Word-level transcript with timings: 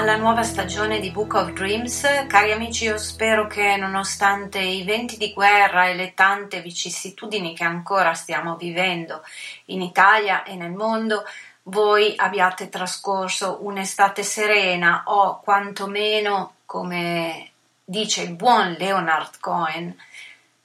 Alla 0.00 0.16
nuova 0.16 0.42
stagione 0.42 0.98
di 0.98 1.10
Book 1.10 1.34
of 1.34 1.52
Dreams. 1.52 2.24
Cari 2.26 2.52
amici, 2.52 2.84
io 2.84 2.96
spero 2.96 3.46
che 3.46 3.76
nonostante 3.76 4.58
i 4.58 4.82
venti 4.82 5.18
di 5.18 5.34
guerra 5.34 5.88
e 5.88 5.94
le 5.94 6.14
tante 6.14 6.62
vicissitudini 6.62 7.54
che 7.54 7.64
ancora 7.64 8.14
stiamo 8.14 8.56
vivendo 8.56 9.22
in 9.66 9.82
Italia 9.82 10.42
e 10.42 10.56
nel 10.56 10.70
mondo, 10.70 11.24
voi 11.64 12.14
abbiate 12.16 12.70
trascorso 12.70 13.58
un'estate 13.60 14.22
serena 14.22 15.02
o 15.04 15.38
quantomeno, 15.40 16.54
come 16.64 17.50
dice 17.84 18.22
il 18.22 18.32
buon 18.32 18.76
Leonard 18.78 19.38
Cohen, 19.38 19.94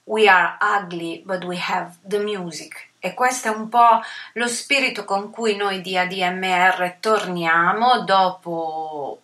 We 0.04 0.28
are 0.28 0.56
ugly 0.60 1.22
but 1.26 1.44
we 1.44 1.58
have 1.58 1.98
the 2.08 2.20
music. 2.20 2.90
E 3.00 3.12
questo 3.12 3.48
è 3.48 3.50
un 3.50 3.68
po' 3.68 4.00
lo 4.32 4.48
spirito 4.48 5.04
con 5.04 5.30
cui 5.30 5.56
noi 5.56 5.82
di 5.82 5.98
ADMR 5.98 6.96
torniamo 7.00 8.02
dopo 8.04 9.20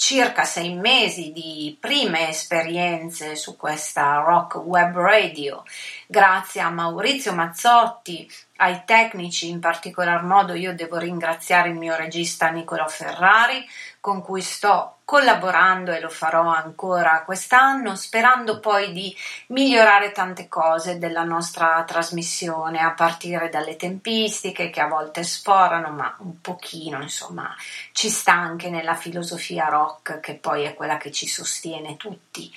circa 0.00 0.44
sei 0.44 0.72
mesi 0.72 1.30
di 1.30 1.76
prime 1.78 2.30
esperienze 2.30 3.36
su 3.36 3.54
questa 3.54 4.22
rock 4.24 4.54
web 4.54 4.96
radio, 4.96 5.62
grazie 6.06 6.62
a 6.62 6.70
Maurizio 6.70 7.34
Mazzotti, 7.34 8.26
ai 8.56 8.84
tecnici, 8.86 9.50
in 9.50 9.60
particolar 9.60 10.24
modo 10.24 10.54
io 10.54 10.74
devo 10.74 10.96
ringraziare 10.96 11.68
il 11.68 11.74
mio 11.74 11.96
regista 11.96 12.48
Nicolò 12.48 12.88
Ferrari, 12.88 13.62
con 14.00 14.22
cui 14.22 14.40
sto 14.40 14.99
collaborando 15.10 15.90
e 15.90 15.98
lo 15.98 16.08
farò 16.08 16.46
ancora 16.54 17.24
quest'anno, 17.24 17.96
sperando 17.96 18.60
poi 18.60 18.92
di 18.92 19.12
migliorare 19.48 20.12
tante 20.12 20.46
cose 20.46 20.98
della 20.98 21.24
nostra 21.24 21.82
trasmissione, 21.84 22.78
a 22.78 22.92
partire 22.92 23.48
dalle 23.48 23.74
tempistiche 23.74 24.70
che 24.70 24.80
a 24.80 24.86
volte 24.86 25.24
sforano, 25.24 25.90
ma 25.90 26.14
un 26.20 26.40
pochino, 26.40 27.02
insomma, 27.02 27.52
ci 27.90 28.08
sta 28.08 28.34
anche 28.34 28.70
nella 28.70 28.94
filosofia 28.94 29.66
rock 29.66 30.20
che 30.20 30.36
poi 30.36 30.62
è 30.62 30.74
quella 30.74 30.96
che 30.96 31.10
ci 31.10 31.26
sostiene 31.26 31.96
tutti 31.96 32.48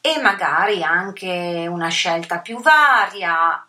e 0.00 0.18
magari 0.22 0.82
anche 0.82 1.66
una 1.68 1.88
scelta 1.88 2.38
più 2.38 2.58
varia. 2.62 3.66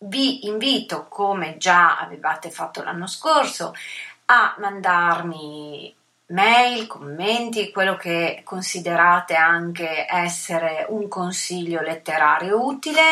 Vi 0.00 0.46
invito, 0.46 1.06
come 1.08 1.56
già 1.56 1.98
avevate 1.98 2.50
fatto 2.50 2.82
l'anno 2.82 3.06
scorso, 3.06 3.74
a 4.26 4.54
mandarmi 4.58 5.96
mail, 6.28 6.86
commenti, 6.86 7.70
quello 7.70 7.96
che 7.96 8.42
considerate 8.44 9.34
anche 9.34 10.06
essere 10.08 10.86
un 10.88 11.08
consiglio 11.08 11.80
letterario 11.80 12.64
utile. 12.64 13.02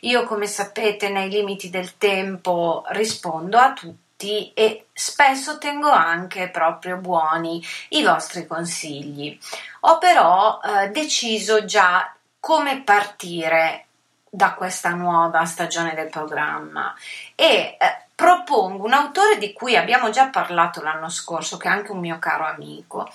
Io, 0.00 0.24
come 0.24 0.46
sapete, 0.46 1.08
nei 1.08 1.28
limiti 1.28 1.70
del 1.70 1.96
tempo 1.98 2.84
rispondo 2.88 3.58
a 3.58 3.72
tutti 3.72 4.52
e 4.54 4.86
spesso 4.92 5.58
tengo 5.58 5.90
anche 5.90 6.48
proprio 6.48 6.96
buoni 6.96 7.64
i 7.90 8.02
vostri 8.04 8.46
consigli. 8.46 9.36
Ho 9.80 9.98
però 9.98 10.60
eh, 10.62 10.88
deciso 10.90 11.64
già 11.64 12.14
come 12.38 12.82
partire 12.82 13.86
da 14.34 14.54
questa 14.54 14.90
nuova 14.90 15.44
stagione 15.44 15.94
del 15.94 16.08
programma 16.08 16.94
e 17.34 17.76
eh, 17.78 18.02
propongo 18.22 18.84
un 18.84 18.92
autore 18.92 19.36
di 19.36 19.52
cui 19.52 19.74
abbiamo 19.74 20.10
già 20.10 20.28
parlato 20.28 20.80
l'anno 20.80 21.08
scorso, 21.08 21.56
che 21.56 21.66
è 21.66 21.72
anche 21.72 21.90
un 21.90 21.98
mio 21.98 22.20
caro 22.20 22.46
amico, 22.46 23.10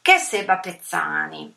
che 0.00 0.14
è 0.14 0.18
Seba 0.18 0.56
Pezzani. 0.56 1.54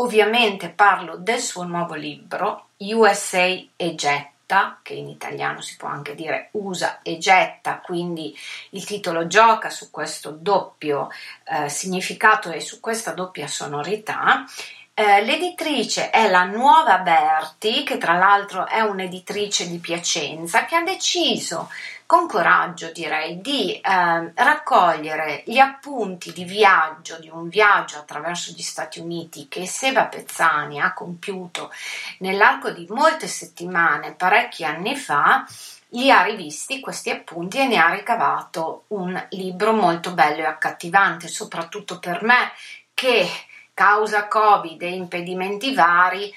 Ovviamente 0.00 0.70
parlo 0.70 1.16
del 1.16 1.38
suo 1.38 1.62
nuovo 1.62 1.94
libro, 1.94 2.70
USA 2.78 3.46
e 3.76 3.94
getta, 3.94 4.80
che 4.82 4.94
in 4.94 5.08
italiano 5.08 5.60
si 5.60 5.76
può 5.76 5.86
anche 5.86 6.16
dire 6.16 6.48
usa 6.52 6.98
e 7.02 7.18
getta, 7.18 7.78
quindi 7.78 8.36
il 8.70 8.84
titolo 8.84 9.28
gioca 9.28 9.70
su 9.70 9.92
questo 9.92 10.32
doppio 10.32 11.10
eh, 11.44 11.68
significato 11.68 12.50
e 12.50 12.58
su 12.58 12.80
questa 12.80 13.12
doppia 13.12 13.46
sonorità 13.46 14.46
eh, 14.94 15.24
l'editrice 15.24 16.10
è 16.10 16.28
la 16.28 16.44
Nuova 16.44 16.98
Berti, 16.98 17.84
che 17.84 17.98
tra 17.98 18.14
l'altro 18.14 18.66
è 18.66 18.80
un'editrice 18.80 19.68
di 19.68 19.78
Piacenza, 19.78 20.64
che 20.64 20.76
ha 20.76 20.82
deciso 20.82 21.68
con 22.10 22.26
coraggio 22.26 22.90
direi 22.90 23.40
di 23.40 23.74
eh, 23.74 24.32
raccogliere 24.34 25.44
gli 25.46 25.58
appunti 25.58 26.32
di 26.32 26.42
viaggio, 26.42 27.20
di 27.20 27.28
un 27.28 27.48
viaggio 27.48 27.98
attraverso 27.98 28.52
gli 28.52 28.62
Stati 28.62 28.98
Uniti 28.98 29.46
che 29.46 29.64
Seba 29.64 30.06
Pezzani 30.06 30.80
ha 30.80 30.92
compiuto 30.92 31.70
nell'arco 32.18 32.70
di 32.70 32.84
molte 32.88 33.28
settimane, 33.28 34.14
parecchi 34.14 34.64
anni 34.64 34.96
fa, 34.96 35.46
li 35.90 36.10
ha 36.10 36.22
rivisti 36.22 36.80
questi 36.80 37.10
appunti 37.10 37.58
e 37.58 37.66
ne 37.66 37.78
ha 37.78 37.90
ricavato 37.90 38.86
un 38.88 39.26
libro 39.30 39.72
molto 39.72 40.12
bello 40.12 40.40
e 40.40 40.46
accattivante, 40.46 41.28
soprattutto 41.28 42.00
per 42.00 42.24
me 42.24 42.52
che 42.92 43.28
causa 43.74 44.28
Covid 44.28 44.80
e 44.82 44.94
impedimenti 44.94 45.74
vari, 45.74 46.32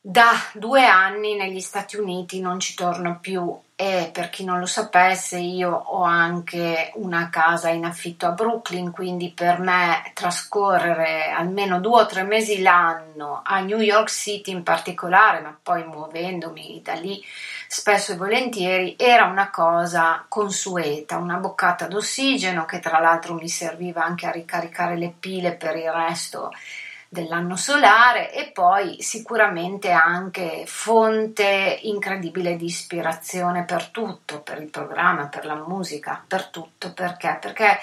da 0.00 0.32
due 0.52 0.84
anni 0.84 1.34
negli 1.34 1.60
Stati 1.60 1.96
Uniti 1.96 2.40
non 2.40 2.60
ci 2.60 2.74
torno 2.74 3.18
più. 3.20 3.58
E 3.76 4.10
per 4.12 4.30
chi 4.30 4.44
non 4.44 4.60
lo 4.60 4.66
sapesse 4.66 5.38
io 5.38 5.70
ho 5.70 6.02
anche 6.02 6.92
una 6.94 7.28
casa 7.28 7.70
in 7.70 7.84
affitto 7.84 8.26
a 8.26 8.30
Brooklyn, 8.30 8.92
quindi 8.92 9.32
per 9.32 9.58
me 9.58 10.12
trascorrere 10.14 11.30
almeno 11.30 11.80
due 11.80 12.02
o 12.02 12.06
tre 12.06 12.22
mesi 12.22 12.60
l'anno 12.62 13.40
a 13.42 13.58
New 13.60 13.80
York 13.80 14.10
City 14.10 14.52
in 14.52 14.62
particolare, 14.62 15.40
ma 15.40 15.58
poi 15.60 15.84
muovendomi 15.84 16.82
da 16.84 16.92
lì 16.92 17.20
spesso 17.76 18.12
e 18.12 18.16
volentieri, 18.16 18.94
era 18.96 19.24
una 19.24 19.50
cosa 19.50 20.24
consueta, 20.28 21.16
una 21.16 21.38
boccata 21.38 21.88
d'ossigeno 21.88 22.64
che 22.66 22.78
tra 22.78 23.00
l'altro 23.00 23.34
mi 23.34 23.48
serviva 23.48 24.04
anche 24.04 24.26
a 24.26 24.30
ricaricare 24.30 24.96
le 24.96 25.12
pile 25.18 25.56
per 25.56 25.74
il 25.74 25.90
resto 25.90 26.52
dell'anno 27.14 27.54
solare 27.54 28.32
e 28.32 28.50
poi 28.50 29.00
sicuramente 29.00 29.92
anche 29.92 30.64
fonte 30.66 31.78
incredibile 31.82 32.56
di 32.56 32.66
ispirazione 32.66 33.64
per 33.64 33.86
tutto, 33.86 34.40
per 34.40 34.60
il 34.60 34.68
programma, 34.68 35.28
per 35.28 35.46
la 35.46 35.54
musica, 35.54 36.22
per 36.26 36.48
tutto, 36.48 36.92
perché? 36.92 37.38
Perché 37.40 37.78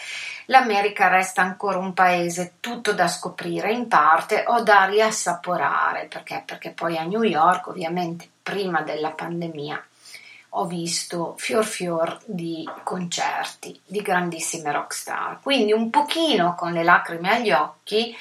l'America 0.47 1.07
resta 1.07 1.41
ancora 1.41 1.77
un 1.77 1.93
paese 1.93 2.55
tutto 2.59 2.91
da 2.91 3.07
scoprire 3.07 3.71
in 3.71 3.87
parte 3.87 4.43
o 4.45 4.61
da 4.61 4.83
riassaporare, 4.83 6.07
perché? 6.07 6.43
Perché 6.45 6.71
poi 6.71 6.97
a 6.97 7.03
New 7.03 7.23
York, 7.23 7.67
ovviamente 7.67 8.29
prima 8.43 8.81
della 8.81 9.11
pandemia, 9.11 9.81
ho 10.53 10.65
visto 10.65 11.35
fior 11.37 11.63
fior 11.63 12.19
di 12.25 12.69
concerti 12.83 13.79
di 13.85 14.01
grandissime 14.01 14.71
rockstar, 14.73 15.39
quindi 15.41 15.71
un 15.71 15.89
pochino 15.89 16.55
con 16.55 16.73
le 16.73 16.83
lacrime 16.83 17.29
agli 17.29 17.51
occhi 17.51 18.13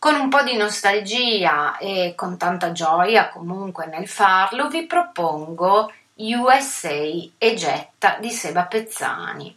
con 0.00 0.14
un 0.14 0.30
po' 0.30 0.42
di 0.42 0.56
nostalgia 0.56 1.76
e 1.76 2.14
con 2.16 2.38
tanta 2.38 2.72
gioia 2.72 3.28
comunque 3.28 3.84
nel 3.84 4.08
farlo, 4.08 4.70
vi 4.70 4.86
propongo 4.86 5.92
USA 6.14 6.88
e 7.36 7.54
Getta 7.54 8.16
di 8.18 8.30
Seba 8.30 8.64
Pezzani. 8.64 9.54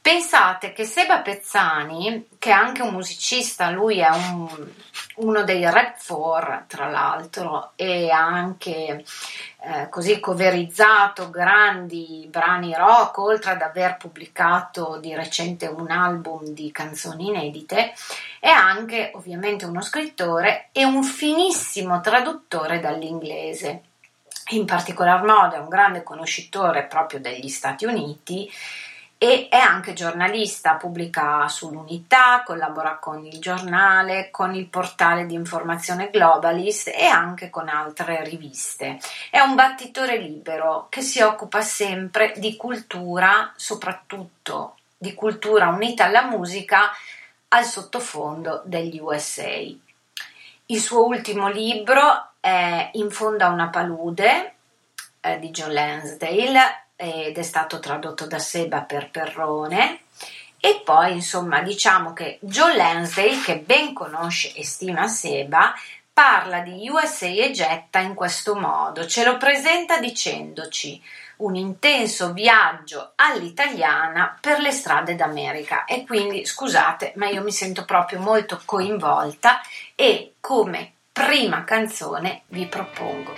Pensate 0.00 0.72
che 0.72 0.86
Seba 0.86 1.18
Pezzani, 1.18 2.26
che 2.38 2.48
è 2.48 2.54
anche 2.54 2.80
un 2.80 2.94
musicista, 2.94 3.68
lui 3.68 3.98
è 3.98 4.08
un, 4.08 4.48
uno 5.16 5.42
dei 5.44 5.62
Rap 5.62 5.96
4 6.06 6.64
tra 6.66 6.88
l'altro 6.88 7.72
e 7.76 8.10
ha 8.10 8.24
anche 8.24 9.04
eh, 9.60 9.88
così 9.88 10.18
coverizzato 10.20 11.30
grandi 11.30 12.26
brani 12.30 12.74
rock, 12.74 13.18
oltre 13.18 13.52
ad 13.52 13.62
aver 13.62 13.96
pubblicato 13.96 14.98
di 15.00 15.14
recente 15.14 15.66
un 15.66 15.90
album 15.90 16.46
di 16.46 16.70
canzoni 16.72 17.28
inedite, 17.28 17.92
è 18.40 18.48
anche 18.48 19.12
ovviamente 19.14 19.64
uno 19.64 19.82
scrittore 19.82 20.68
e 20.72 20.84
un 20.84 21.02
finissimo 21.02 22.00
traduttore 22.00 22.80
dall'inglese. 22.80 23.82
In 24.48 24.64
particolar 24.66 25.22
modo 25.22 25.54
è 25.54 25.58
un 25.58 25.68
grande 25.68 26.02
conoscitore 26.02 26.84
proprio 26.84 27.20
degli 27.20 27.48
Stati 27.48 27.84
Uniti 27.84 28.50
e 29.22 29.46
è 29.48 29.56
anche 29.56 29.92
giornalista, 29.92 30.74
pubblica 30.74 31.46
sull'Unità, 31.46 32.42
collabora 32.44 32.96
con 32.96 33.24
il 33.24 33.38
giornale, 33.38 34.32
con 34.32 34.52
il 34.52 34.66
portale 34.66 35.26
di 35.26 35.34
informazione 35.34 36.10
Globalist 36.10 36.88
e 36.88 37.06
anche 37.06 37.48
con 37.48 37.68
altre 37.68 38.24
riviste. 38.24 38.98
È 39.30 39.38
un 39.38 39.54
battitore 39.54 40.18
libero 40.18 40.88
che 40.88 41.02
si 41.02 41.20
occupa 41.20 41.60
sempre 41.60 42.32
di 42.38 42.56
cultura, 42.56 43.52
soprattutto 43.54 44.78
di 44.98 45.14
cultura 45.14 45.68
unita 45.68 46.06
alla 46.06 46.26
musica 46.26 46.90
al 47.46 47.64
sottofondo 47.64 48.62
degli 48.64 48.98
USA. 48.98 49.54
Il 50.66 50.80
suo 50.80 51.06
ultimo 51.06 51.46
libro 51.46 52.30
è 52.40 52.90
In 52.94 53.12
fondo 53.12 53.44
a 53.44 53.50
una 53.50 53.68
palude 53.68 54.54
eh, 55.20 55.38
di 55.38 55.50
John 55.50 55.72
Lansdale 55.72 56.81
ed 57.02 57.36
è 57.36 57.42
stato 57.42 57.80
tradotto 57.80 58.26
da 58.26 58.38
Seba 58.38 58.82
per 58.82 59.10
Perrone. 59.10 60.02
E 60.60 60.80
poi, 60.84 61.14
insomma, 61.14 61.60
diciamo 61.60 62.12
che 62.12 62.38
John 62.40 62.76
Lansdale, 62.76 63.40
che 63.40 63.58
ben 63.58 63.92
conosce 63.92 64.52
e 64.54 64.64
stima 64.64 65.08
Seba, 65.08 65.74
parla 66.12 66.60
di 66.60 66.88
USA 66.88 67.26
e 67.26 67.50
Getta 67.50 67.98
in 67.98 68.14
questo 68.14 68.54
modo, 68.54 69.04
ce 69.06 69.24
lo 69.24 69.36
presenta 69.38 69.98
dicendoci 69.98 71.02
un 71.38 71.56
intenso 71.56 72.32
viaggio 72.32 73.12
all'italiana 73.16 74.38
per 74.40 74.60
le 74.60 74.70
strade 74.70 75.16
d'America 75.16 75.84
e 75.86 76.04
quindi 76.06 76.44
scusate 76.44 77.14
ma 77.16 77.28
io 77.28 77.42
mi 77.42 77.50
sento 77.50 77.84
proprio 77.84 78.20
molto 78.20 78.60
coinvolta 78.64 79.60
e 79.96 80.34
come 80.38 80.92
prima 81.10 81.64
canzone 81.64 82.42
vi 82.48 82.66
propongo 82.66 83.34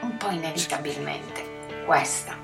un 0.00 0.16
po' 0.16 0.30
inevitabilmente 0.30 1.84
questa. 1.84 2.41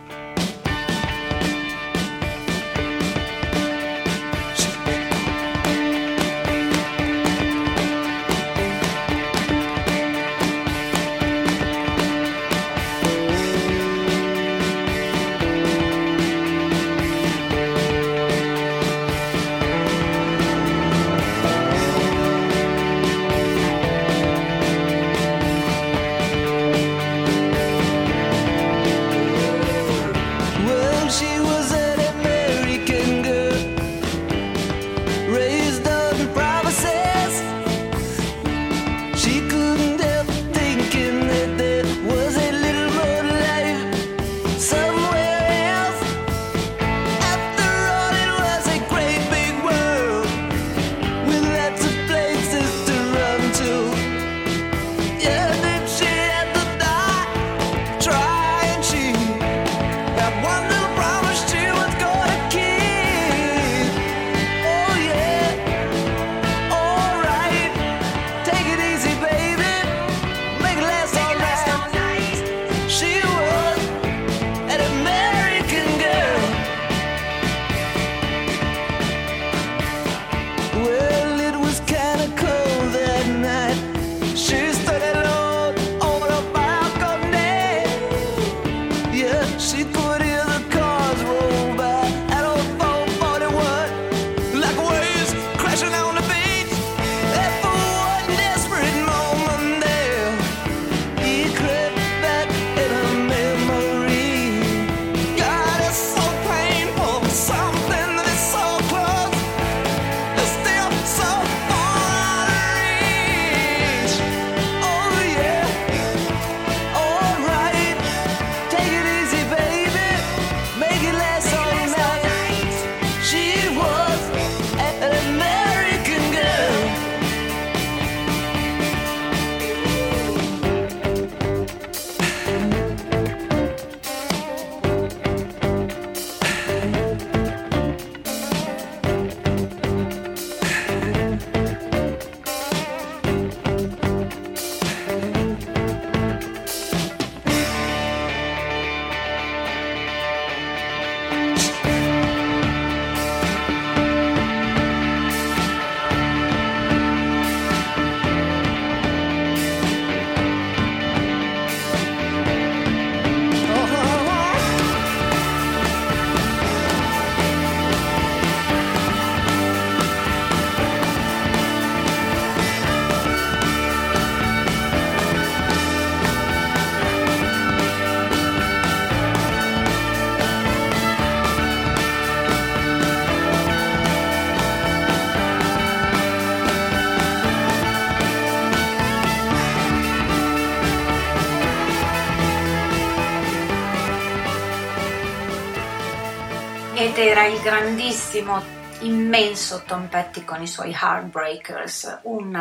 Era 197.01 197.47
il 197.47 197.61
grandissimo, 197.61 198.61
immenso 199.03 199.85
Tom 199.87 200.09
Petty 200.09 200.45
con 200.45 200.61
i 200.61 200.67
suoi 200.67 200.91
Heartbreakers, 200.91 202.23
un 202.23 202.61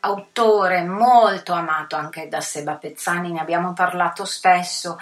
autore 0.00 0.84
molto 0.84 1.54
amato 1.54 1.96
anche 1.96 2.28
da 2.28 2.42
Seba 2.42 2.74
Pezzani, 2.74 3.32
ne 3.32 3.40
abbiamo 3.40 3.72
parlato 3.72 4.26
spesso 4.26 4.98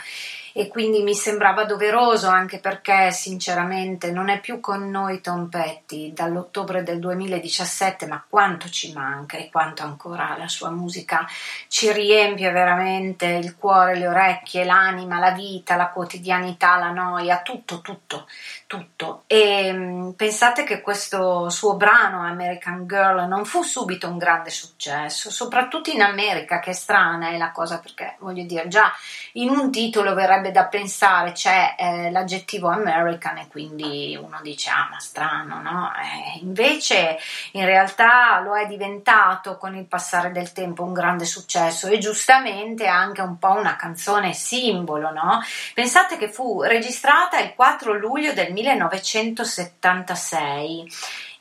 e 0.59 0.69
quindi 0.69 1.03
mi 1.03 1.15
sembrava 1.15 1.67
doveroso 1.67 2.29
anche 2.29 2.61
perché 2.61 3.11
sinceramente 3.11 4.11
non 4.11 4.31
è 4.31 4.41
più 4.41 4.59
con 4.59 4.89
noi 4.89 5.21
Tom 5.21 5.51
Petty 5.51 6.15
dall'ottobre 6.15 6.83
del 6.83 6.99
2017 6.99 8.07
ma 8.07 8.25
quanto 8.27 8.71
ci 8.71 8.91
manca 8.95 9.37
e 9.37 9.51
quanto 9.51 9.83
ancora 9.83 10.35
la 10.39 10.49
sua 10.49 10.71
musica 10.71 11.27
ci 11.69 11.93
riempie 11.93 12.51
veramente 12.53 13.27
il 13.27 13.55
cuore, 13.55 13.99
le 13.99 14.09
orecchie, 14.09 14.65
l'anima, 14.65 15.19
la 15.19 15.33
vita, 15.33 15.77
la 15.77 15.91
quotidianità, 15.91 16.79
la 16.79 16.91
noia, 16.91 17.43
tutto, 17.43 17.83
tutto, 17.83 18.27
tutto. 18.67 19.23
E 19.27 19.73
mm, 19.73 20.11
pensate 20.11 20.65
che 20.65 20.81
questo 20.81 21.49
suo 21.51 21.77
brano 21.77 22.23
American 22.23 22.87
Girl 22.87 23.27
non 23.27 23.45
fu 23.45 23.63
subito 23.63 24.09
un 24.09 24.19
grande 24.19 24.51
successo, 24.51 25.31
soprattutto 25.31 25.91
in 25.91 26.03
America, 26.03 26.59
che 26.59 26.71
è 26.71 26.75
strana 26.75 27.31
è 27.31 27.37
la 27.37 27.53
cosa 27.53 27.79
perché 27.79 28.17
voglio 28.19 28.45
dire 28.45 28.69
già 28.69 28.93
in 29.33 29.51
un 29.51 29.71
titolo 29.71 30.15
verrebbe 30.15 30.51
da 30.51 30.65
pensare 30.67 31.33
c'è 31.33 31.75
eh, 31.79 32.11
l'aggettivo 32.11 32.69
American 32.69 33.39
e 33.39 33.49
quindi 33.49 34.19
uno 34.21 34.41
dice 34.43 34.71
ah 34.71 34.89
ma 34.91 34.99
strano 34.99 35.61
no? 35.61 35.93
Eh, 35.95 36.39
invece 36.41 37.19
in 37.53 37.65
realtà 37.65 38.41
lo 38.41 38.57
è 38.57 38.67
diventato 38.67 39.57
con 39.59 39.77
il 39.77 39.85
passare 39.85 40.33
del 40.33 40.53
tempo 40.53 40.83
un 40.83 40.93
grande 40.93 41.25
successo 41.25 41.87
e 41.89 41.99
giustamente 41.99 42.87
anche 42.87 43.21
un 43.21 43.39
po' 43.39 43.53
una 43.53 43.77
canzone 43.77 44.33
simbolo 44.33 45.13
no? 45.13 45.41
pensate 45.75 46.17
che 46.17 46.29
fu 46.29 46.63
registrata 46.63 47.39
il 47.39 47.55
4 47.55 47.93
luglio 47.93 48.33
del 48.33 48.53
1976 48.57 50.87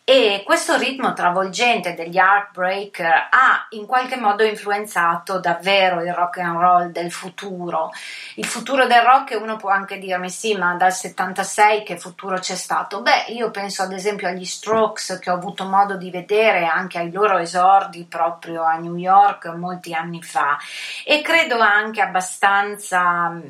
e 0.07 0.43
questo 0.45 0.77
ritmo 0.77 1.13
travolgente 1.13 1.95
degli 1.95 2.17
Heartbreaker 2.17 3.27
ha 3.31 3.65
in 3.71 3.87
qualche 3.87 4.17
modo 4.17 4.43
influenzato 4.43 5.39
davvero 5.39 6.03
il 6.03 6.13
rock 6.13 6.37
and 6.37 6.59
roll 6.59 6.91
del 6.91 7.11
futuro. 7.11 7.89
Il 8.35 8.45
futuro 8.45 8.85
del 8.85 9.01
rock 9.01 9.35
uno 9.41 9.57
può 9.57 9.71
anche 9.71 9.97
dirmi 9.97 10.29
sì, 10.29 10.55
ma 10.55 10.75
dal 10.75 10.93
76 10.93 11.81
che 11.81 11.97
futuro 11.97 12.37
c'è 12.37 12.53
stato? 12.53 13.01
Beh, 13.01 13.25
io 13.29 13.49
penso 13.49 13.81
ad 13.81 13.93
esempio 13.93 14.27
agli 14.27 14.45
Strokes 14.45 15.17
che 15.19 15.31
ho 15.31 15.33
avuto 15.33 15.65
modo 15.65 15.97
di 15.97 16.11
vedere 16.11 16.65
anche 16.65 16.99
ai 16.99 17.11
loro 17.11 17.39
esordi 17.39 18.03
proprio 18.03 18.61
a 18.61 18.75
New 18.75 18.97
York 18.97 19.47
molti 19.55 19.95
anni 19.95 20.21
fa 20.21 20.59
e 21.03 21.23
credo 21.23 21.57
anche 21.57 22.01
abbastanza 22.01 23.41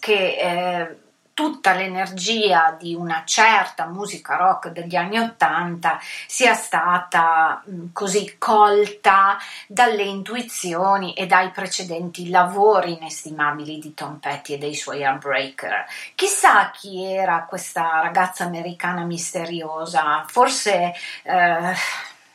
che 0.00 0.36
eh, 0.38 0.96
tutta 1.42 1.72
l'energia 1.72 2.76
di 2.78 2.94
una 2.94 3.24
certa 3.26 3.86
musica 3.86 4.36
rock 4.36 4.68
degli 4.68 4.94
anni 4.94 5.18
Ottanta 5.18 5.98
sia 6.28 6.54
stata 6.54 7.60
mh, 7.64 7.86
così 7.92 8.36
colta 8.38 9.36
dalle 9.66 10.04
intuizioni 10.04 11.14
e 11.14 11.26
dai 11.26 11.50
precedenti 11.50 12.30
lavori 12.30 12.92
inestimabili 12.92 13.80
di 13.80 13.92
Tom 13.92 14.18
Petty 14.20 14.54
e 14.54 14.58
dei 14.58 14.76
suoi 14.76 15.02
Heartbreaker. 15.02 15.84
Chissà 16.14 16.70
chi 16.70 17.02
era 17.02 17.44
questa 17.48 17.98
ragazza 18.00 18.44
americana 18.44 19.02
misteriosa, 19.02 20.24
forse 20.28 20.92
eh, 21.24 21.74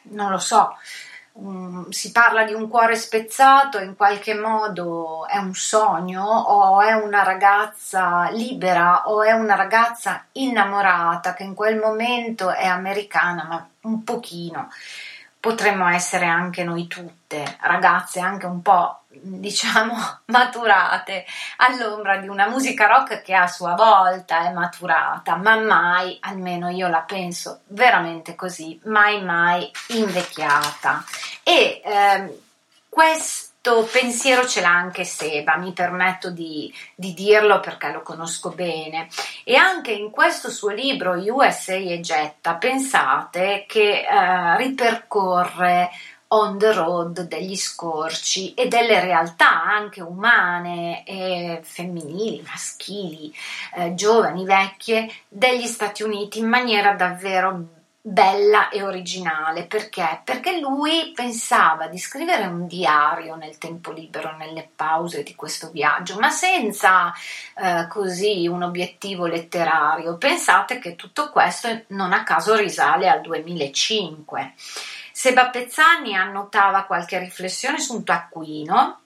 non 0.09 0.31
lo 0.31 0.37
so 0.37 0.75
um, 1.37 1.89
si 1.89 2.11
parla 2.11 2.43
di 2.43 2.53
un 2.53 2.67
cuore 2.67 2.95
spezzato, 2.95 3.79
in 3.79 3.95
qualche 3.95 4.33
modo 4.33 5.27
è 5.27 5.37
un 5.37 5.53
sogno 5.53 6.23
o 6.23 6.81
è 6.81 6.93
una 6.93 7.23
ragazza 7.23 8.29
libera 8.31 9.09
o 9.09 9.23
è 9.23 9.31
una 9.31 9.55
ragazza 9.55 10.25
innamorata 10.33 11.33
che 11.33 11.43
in 11.43 11.53
quel 11.53 11.77
momento 11.77 12.51
è 12.51 12.65
americana, 12.65 13.45
ma 13.47 13.69
un 13.81 14.03
pochino. 14.03 14.69
Potremmo 15.39 15.87
essere 15.87 16.25
anche 16.25 16.63
noi 16.63 16.87
tutte, 16.87 17.57
ragazze 17.61 18.19
anche 18.19 18.45
un 18.45 18.61
po' 18.61 19.01
diciamo 19.09 19.95
maturate 20.25 21.25
all'ombra 21.57 22.17
di 22.17 22.27
una 22.27 22.47
musica 22.47 22.87
rock 22.87 23.21
che 23.21 23.33
a 23.33 23.47
sua 23.47 23.73
volta 23.73 24.47
è 24.47 24.51
maturata, 24.51 25.35
ma 25.35 25.57
mai, 25.57 26.17
almeno 26.21 26.69
io 26.69 26.87
la 26.87 27.01
penso 27.01 27.61
veramente 27.67 28.35
così, 28.35 28.79
mai 28.85 29.23
mai 29.23 29.69
invecchiata. 29.87 31.03
E 31.43 31.81
ehm, 31.83 32.31
questo 32.89 33.46
pensiero 33.89 34.47
ce 34.47 34.61
l'ha 34.61 34.69
anche 34.69 35.03
Seba, 35.03 35.57
mi 35.57 35.73
permetto 35.73 36.29
di, 36.29 36.73
di, 36.95 37.13
dirlo 37.13 37.59
perché 37.59 37.91
lo 37.91 38.01
conosco 38.01 38.49
bene. 38.49 39.07
E 39.43 39.55
anche 39.55 39.91
in 39.91 40.09
questo 40.09 40.49
suo 40.49 40.69
libro 40.69 41.13
USA 41.13 41.73
e 41.73 41.99
Getta, 41.99 42.55
pensate 42.55 43.65
che 43.67 44.01
eh, 44.01 44.57
ripercorre 44.57 45.89
on 46.29 46.57
the 46.57 46.73
road 46.73 47.21
degli 47.21 47.55
scorci 47.55 48.53
e 48.53 48.67
delle 48.67 48.99
realtà 48.99 49.63
anche 49.63 50.01
umane 50.01 51.05
e 51.05 51.59
femminili, 51.63 52.43
maschili, 52.45 53.33
eh, 53.75 53.93
giovani, 53.93 54.43
vecchie 54.43 55.09
degli 55.27 55.67
Stati 55.67 56.03
Uniti 56.03 56.39
in 56.39 56.47
maniera 56.47 56.93
davvero 56.93 57.76
bella 58.09 58.69
e 58.69 58.83
originale 58.83 59.65
perché? 59.65 60.21
Perché 60.23 60.59
lui 60.59 61.11
pensava 61.13 61.87
di 61.87 61.97
scrivere 61.97 62.45
un 62.45 62.65
diario 62.65 63.35
nel 63.35 63.57
tempo 63.57 63.91
libero, 63.91 64.33
nelle 64.37 64.69
pause 64.73 65.23
di 65.23 65.35
questo 65.35 65.71
viaggio, 65.71 66.17
ma 66.17 66.29
senza 66.29 67.13
eh, 67.55 67.85
così 67.89 68.47
un 68.47 68.63
obiettivo 68.63 69.25
letterario. 69.25 70.17
Pensate 70.17 70.79
che 70.79 70.95
tutto 70.95 71.29
questo 71.29 71.67
non 71.87 72.13
a 72.13 72.23
caso 72.23 72.55
risale 72.55 73.09
al 73.09 73.19
2005. 73.19 74.53
Seba 75.11 75.49
Pezzani 75.49 76.15
annotava 76.15 76.83
qualche 76.83 77.19
riflessione 77.19 77.79
su 77.79 77.93
un 77.93 78.05
taccuino 78.05 79.01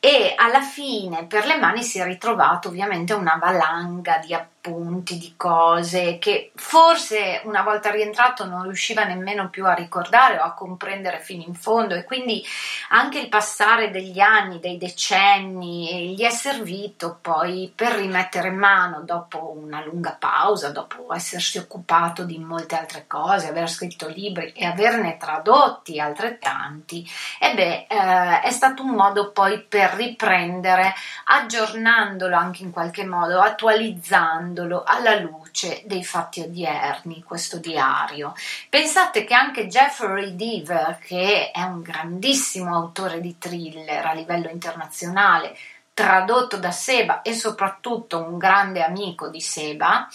e 0.00 0.34
alla 0.36 0.62
fine 0.62 1.26
per 1.26 1.44
le 1.44 1.58
mani 1.58 1.82
si 1.82 1.98
è 1.98 2.04
ritrovato 2.04 2.68
ovviamente 2.68 3.12
una 3.12 3.38
valanga 3.38 4.18
di 4.18 4.34
appunti 4.34 4.59
appunti, 4.60 5.16
di 5.16 5.34
cose 5.36 6.18
che 6.18 6.52
forse 6.54 7.40
una 7.44 7.62
volta 7.62 7.90
rientrato 7.90 8.44
non 8.44 8.64
riusciva 8.64 9.04
nemmeno 9.04 9.48
più 9.48 9.64
a 9.66 9.72
ricordare 9.72 10.38
o 10.38 10.42
a 10.42 10.52
comprendere 10.52 11.20
fino 11.20 11.42
in 11.42 11.54
fondo. 11.54 11.94
E 11.94 12.04
quindi 12.04 12.44
anche 12.90 13.18
il 13.18 13.28
passare 13.28 13.90
degli 13.90 14.20
anni, 14.20 14.60
dei 14.60 14.76
decenni 14.76 16.14
gli 16.14 16.22
è 16.22 16.30
servito 16.30 17.18
poi 17.20 17.72
per 17.74 17.92
rimettere 17.92 18.50
mano 18.50 19.00
dopo 19.00 19.56
una 19.56 19.82
lunga 19.82 20.14
pausa, 20.18 20.70
dopo 20.70 21.12
essersi 21.14 21.56
occupato 21.56 22.24
di 22.24 22.38
molte 22.38 22.76
altre 22.76 23.06
cose, 23.06 23.48
aver 23.48 23.68
scritto 23.68 24.08
libri 24.08 24.52
e 24.52 24.66
averne 24.66 25.16
tradotti 25.16 25.98
altrettanti, 25.98 27.08
e 27.38 27.54
beh, 27.54 27.86
eh, 27.88 28.40
è 28.42 28.50
stato 28.50 28.82
un 28.82 28.90
modo 28.90 29.30
poi 29.30 29.62
per 29.62 29.92
riprendere, 29.94 30.92
aggiornandolo 31.24 32.36
anche 32.36 32.62
in 32.62 32.70
qualche 32.70 33.04
modo, 33.04 33.40
attualizzando 33.40 34.49
leggendolo 34.50 34.82
alla 34.84 35.18
luce 35.18 35.82
dei 35.86 36.04
fatti 36.04 36.40
odierni, 36.40 37.22
questo 37.22 37.58
diario. 37.58 38.34
Pensate 38.68 39.24
che 39.24 39.34
anche 39.34 39.68
Jeffrey 39.68 40.34
Deaver, 40.34 40.98
che 40.98 41.50
è 41.50 41.62
un 41.62 41.80
grandissimo 41.80 42.74
autore 42.74 43.20
di 43.20 43.38
thriller 43.38 44.04
a 44.04 44.12
livello 44.12 44.48
internazionale, 44.48 45.56
tradotto 45.94 46.56
da 46.56 46.72
Seba 46.72 47.22
e 47.22 47.34
soprattutto 47.34 48.18
un 48.18 48.38
grande 48.38 48.82
amico 48.82 49.28
di 49.28 49.40
Seba, 49.40 50.08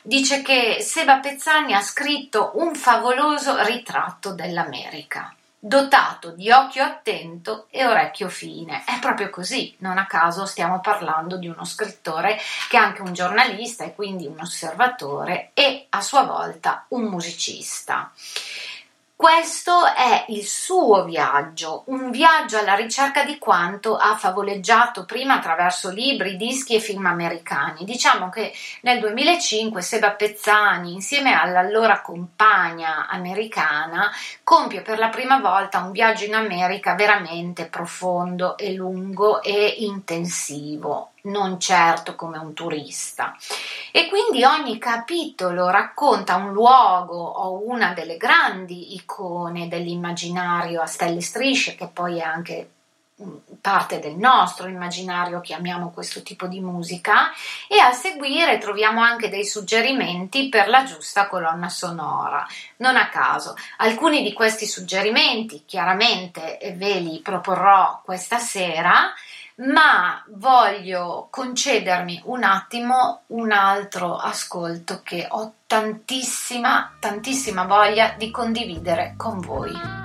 dice 0.00 0.42
che 0.42 0.78
Seba 0.80 1.18
Pezzani 1.18 1.74
ha 1.74 1.80
scritto 1.80 2.52
un 2.54 2.74
favoloso 2.74 3.62
ritratto 3.62 4.32
dell'America 4.32 5.34
dotato 5.66 6.32
di 6.32 6.50
occhio 6.50 6.84
attento 6.84 7.68
e 7.70 7.86
orecchio 7.86 8.28
fine. 8.28 8.84
È 8.84 8.98
proprio 9.00 9.30
così, 9.30 9.74
non 9.78 9.96
a 9.96 10.04
caso 10.04 10.44
stiamo 10.44 10.80
parlando 10.80 11.38
di 11.38 11.48
uno 11.48 11.64
scrittore 11.64 12.38
che 12.68 12.76
è 12.76 12.80
anche 12.80 13.00
un 13.00 13.14
giornalista 13.14 13.82
e 13.82 13.94
quindi 13.94 14.26
un 14.26 14.38
osservatore 14.38 15.52
e 15.54 15.86
a 15.88 16.02
sua 16.02 16.24
volta 16.24 16.84
un 16.88 17.04
musicista. 17.04 18.12
Questo 19.24 19.86
è 19.86 20.26
il 20.28 20.44
suo 20.44 21.06
viaggio, 21.06 21.84
un 21.86 22.10
viaggio 22.10 22.58
alla 22.58 22.74
ricerca 22.74 23.24
di 23.24 23.38
quanto 23.38 23.96
ha 23.96 24.16
favoleggiato 24.16 25.06
prima 25.06 25.36
attraverso 25.36 25.88
libri, 25.88 26.36
dischi 26.36 26.74
e 26.74 26.78
film 26.78 27.06
americani. 27.06 27.86
Diciamo 27.86 28.28
che 28.28 28.52
nel 28.82 29.00
2005 29.00 29.80
Seba 29.80 30.10
Pezzani, 30.10 30.92
insieme 30.92 31.32
all'allora 31.32 32.02
compagna 32.02 33.06
americana, 33.08 34.12
compie 34.42 34.82
per 34.82 34.98
la 34.98 35.08
prima 35.08 35.40
volta 35.40 35.78
un 35.78 35.92
viaggio 35.92 36.26
in 36.26 36.34
America 36.34 36.94
veramente 36.94 37.64
profondo 37.64 38.58
e 38.58 38.74
lungo 38.74 39.40
e 39.40 39.76
intensivo 39.78 41.13
non 41.24 41.58
certo 41.60 42.16
come 42.16 42.38
un 42.38 42.52
turista. 42.52 43.36
E 43.92 44.08
quindi 44.08 44.44
ogni 44.44 44.78
capitolo 44.78 45.70
racconta 45.70 46.36
un 46.36 46.52
luogo 46.52 47.16
o 47.16 47.62
una 47.68 47.92
delle 47.92 48.16
grandi 48.16 48.94
icone 48.94 49.68
dell'immaginario 49.68 50.80
a 50.80 50.86
stelle 50.86 51.20
strisce, 51.20 51.76
che 51.76 51.86
poi 51.86 52.18
è 52.18 52.22
anche 52.22 52.70
mm, 53.22 53.36
parte 53.60 54.00
del 54.00 54.16
nostro 54.16 54.68
immaginario, 54.68 55.40
chiamiamo 55.40 55.90
questo 55.90 56.22
tipo 56.22 56.46
di 56.46 56.60
musica, 56.60 57.32
e 57.68 57.78
a 57.78 57.92
seguire 57.92 58.58
troviamo 58.58 59.00
anche 59.00 59.30
dei 59.30 59.46
suggerimenti 59.46 60.48
per 60.48 60.68
la 60.68 60.84
giusta 60.84 61.28
colonna 61.28 61.70
sonora. 61.70 62.46
Non 62.78 62.96
a 62.96 63.08
caso, 63.08 63.54
alcuni 63.78 64.22
di 64.22 64.32
questi 64.34 64.66
suggerimenti 64.66 65.62
chiaramente 65.64 66.58
ve 66.76 66.98
li 66.98 67.20
proporrò 67.20 68.02
questa 68.04 68.38
sera 68.38 69.14
ma 69.56 70.24
voglio 70.30 71.28
concedermi 71.30 72.22
un 72.24 72.42
attimo 72.42 73.22
un 73.28 73.52
altro 73.52 74.16
ascolto 74.16 75.00
che 75.04 75.26
ho 75.28 75.52
tantissima, 75.66 76.96
tantissima 76.98 77.64
voglia 77.64 78.14
di 78.18 78.30
condividere 78.30 79.14
con 79.16 79.40
voi. 79.40 80.02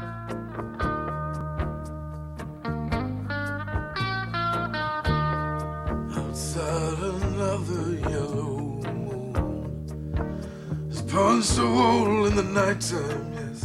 Punch 11.09 11.57
a 11.57 11.63
hole 11.63 12.27
in 12.27 12.35
the 12.35 12.43
nighttime, 12.43 13.33
yes. 13.33 13.63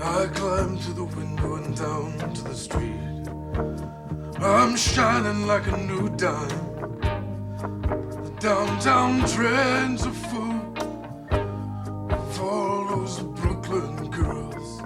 I 0.00 0.26
climb 0.32 0.78
to 0.78 0.92
the 0.94 1.04
window 1.04 1.56
and 1.56 1.76
down 1.76 2.32
to 2.32 2.42
the 2.44 2.54
street. 2.54 3.12
I'm 4.44 4.76
shining 4.76 5.46
like 5.46 5.68
a 5.68 5.76
new 5.76 6.08
dime. 6.16 6.48
The 8.24 8.32
downtown 8.40 9.24
trends 9.28 10.04
are 10.04 10.10
full 10.10 10.60
for 12.32 12.88
those 12.90 13.20
Brooklyn 13.20 14.10
girls. 14.10 14.82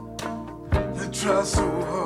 They 0.99 1.09
try 1.11 1.43
so 1.43 1.67
hard 1.87 2.06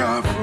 come 0.00 0.39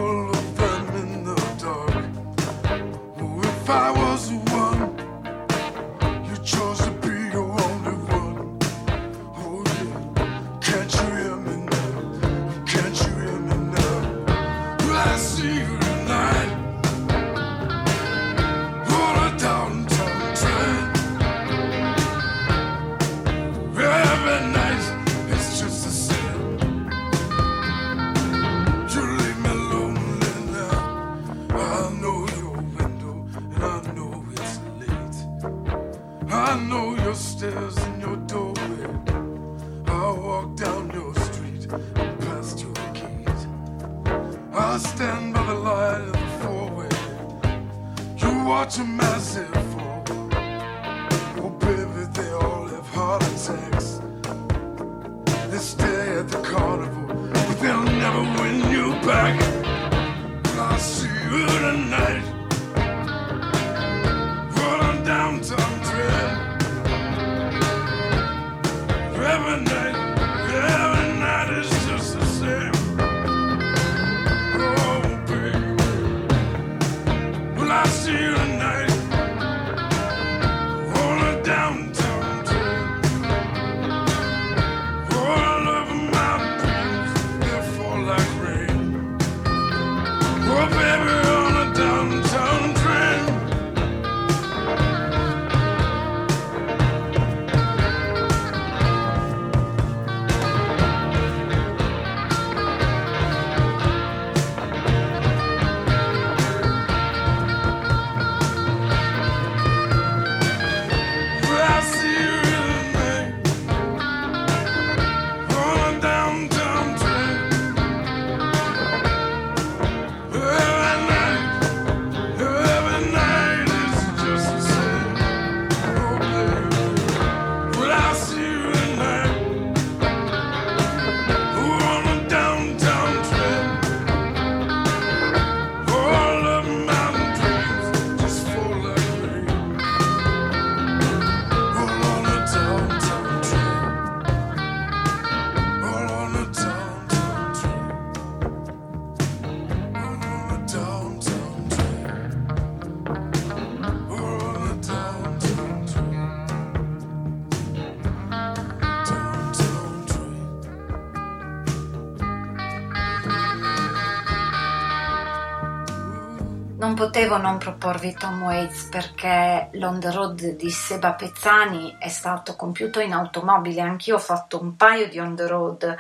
potevo 167.18 167.38
non 167.38 167.58
proporvi 167.58 168.14
Tom 168.14 168.44
Waits 168.44 168.90
perché 168.92 169.70
l'on 169.72 170.00
the 170.00 170.12
road 170.12 170.56
di 170.56 170.70
Seba 170.70 171.14
Pezzani 171.14 171.96
è 171.98 172.10
stato 172.10 172.56
compiuto 172.56 173.00
in 173.00 173.12
automobile, 173.12 173.82
anch'io 173.82 174.18
ho 174.18 174.20
fatto 174.20 174.62
un 174.62 174.76
paio 174.76 175.10
di 175.10 175.18
on 175.18 175.36
the 175.36 175.48
road, 175.48 175.96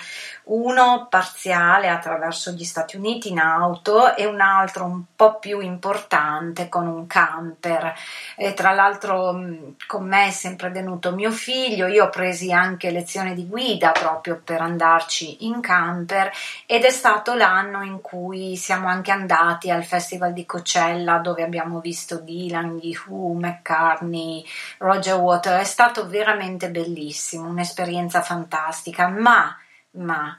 uno 0.47 1.07
parziale 1.09 1.89
attraverso 1.89 2.51
gli 2.51 2.63
Stati 2.63 2.95
Uniti 2.95 3.29
in 3.29 3.39
auto 3.39 4.15
e 4.15 4.25
un 4.25 4.39
altro 4.41 4.85
un 4.85 5.03
po' 5.15 5.39
più 5.39 5.59
importante 5.59 6.69
con 6.69 6.87
un 6.87 7.07
camper. 7.07 7.93
E 8.35 8.53
tra 8.53 8.71
l'altro 8.71 9.39
con 9.87 10.07
me 10.07 10.27
è 10.27 10.31
sempre 10.31 10.69
venuto 10.69 11.13
mio 11.13 11.31
figlio, 11.31 11.87
io 11.87 12.05
ho 12.05 12.09
presi 12.09 12.51
anche 12.51 12.91
lezioni 12.91 13.33
di 13.33 13.47
guida 13.47 13.91
proprio 13.91 14.39
per 14.43 14.61
andarci 14.61 15.45
in 15.45 15.61
camper 15.61 16.31
ed 16.65 16.83
è 16.83 16.91
stato 16.91 17.33
l'anno 17.33 17.83
in 17.83 18.01
cui 18.01 18.55
siamo 18.55 18.87
anche 18.87 19.11
andati 19.11 19.69
al 19.69 19.83
Festival 19.83 20.33
di 20.33 20.45
Coachella 20.45 21.17
dove 21.17 21.43
abbiamo 21.43 21.79
visto 21.79 22.19
Dylan, 22.19 22.79
Who, 23.07 23.33
McCartney, 23.33 24.45
Roger 24.79 25.15
Water, 25.15 25.59
è 25.59 25.63
stato 25.63 26.07
veramente 26.07 26.69
bellissimo, 26.69 27.47
un'esperienza 27.47 28.21
fantastica, 28.21 29.07
ma, 29.07 29.55
ma 29.97 30.37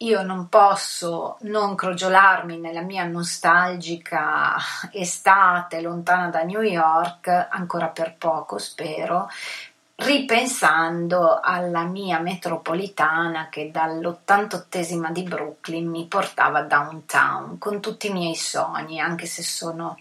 io 0.00 0.22
non 0.22 0.48
posso 0.48 1.38
non 1.40 1.74
crogiolarmi 1.74 2.58
nella 2.58 2.82
mia 2.82 3.04
nostalgica 3.04 4.56
estate 4.92 5.80
lontana 5.80 6.28
da 6.28 6.42
New 6.42 6.62
York, 6.62 7.48
ancora 7.50 7.88
per 7.88 8.14
poco 8.16 8.58
spero, 8.58 9.28
ripensando 9.96 11.40
alla 11.42 11.82
mia 11.82 12.20
metropolitana 12.20 13.48
che 13.48 13.72
dall'88esima 13.72 15.10
di 15.10 15.24
Brooklyn 15.24 15.88
mi 15.88 16.06
portava 16.06 16.62
downtown 16.62 17.58
con 17.58 17.80
tutti 17.80 18.06
i 18.06 18.12
miei 18.12 18.36
sogni, 18.36 19.00
anche 19.00 19.26
se 19.26 19.42
sono 19.42 19.98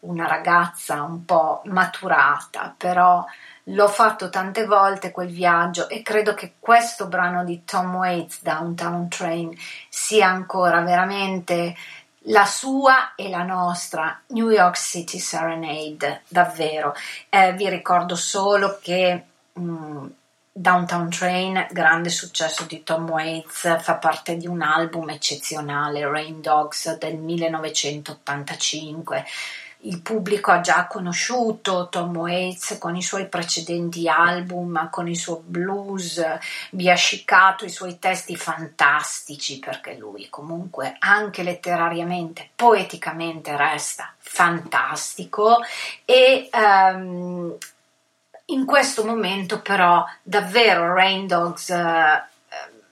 una 0.00 0.26
ragazza 0.26 1.02
un 1.02 1.24
po' 1.24 1.62
maturata, 1.66 2.74
però 2.76 3.24
l'ho 3.68 3.88
fatto 3.88 4.30
tante 4.30 4.64
volte 4.66 5.10
quel 5.10 5.28
viaggio 5.28 5.88
e 5.88 6.02
credo 6.02 6.34
che 6.34 6.54
questo 6.58 7.06
brano 7.06 7.44
di 7.44 7.64
Tom 7.64 7.94
Waits, 7.96 8.42
Downtown 8.42 9.08
Train, 9.08 9.56
sia 9.88 10.28
ancora 10.28 10.80
veramente 10.80 11.74
la 12.22 12.44
sua 12.44 13.14
e 13.14 13.28
la 13.28 13.42
nostra 13.42 14.20
New 14.28 14.50
York 14.50 14.76
City 14.76 15.18
Serenade, 15.18 16.22
davvero. 16.28 16.94
Eh, 17.28 17.52
vi 17.54 17.68
ricordo 17.68 18.14
solo 18.16 18.78
che 18.82 19.24
mh, 19.52 20.06
Downtown 20.52 21.10
Train, 21.10 21.66
grande 21.70 22.10
successo 22.10 22.64
di 22.64 22.82
Tom 22.82 23.08
Waits, 23.08 23.80
fa 23.80 23.94
parte 23.94 24.36
di 24.36 24.46
un 24.46 24.62
album 24.62 25.10
eccezionale, 25.10 26.08
Rain 26.08 26.40
Dogs 26.40 26.96
del 26.98 27.16
1985. 27.16 29.24
Il 29.82 30.00
pubblico 30.00 30.50
ha 30.50 30.60
già 30.60 30.86
conosciuto 30.86 31.88
Tom 31.88 32.16
Waits 32.16 32.78
con 32.78 32.96
i 32.96 33.02
suoi 33.02 33.28
precedenti 33.28 34.08
album, 34.08 34.90
con 34.90 35.08
il 35.08 35.16
suo 35.16 35.40
blues 35.44 36.20
biascicato, 36.70 37.64
i 37.64 37.70
suoi 37.70 37.98
testi 38.00 38.34
fantastici, 38.34 39.60
perché 39.60 39.94
lui 39.94 40.28
comunque 40.28 40.96
anche 40.98 41.44
letterariamente, 41.44 42.50
poeticamente 42.56 43.56
resta 43.56 44.12
fantastico 44.18 45.58
e 46.04 46.50
um, 46.52 47.56
in 48.46 48.64
questo 48.64 49.04
momento 49.04 49.60
però 49.60 50.04
davvero 50.22 50.92
Rain 50.92 51.26
Dogs 51.26 51.68
uh, 51.68 52.36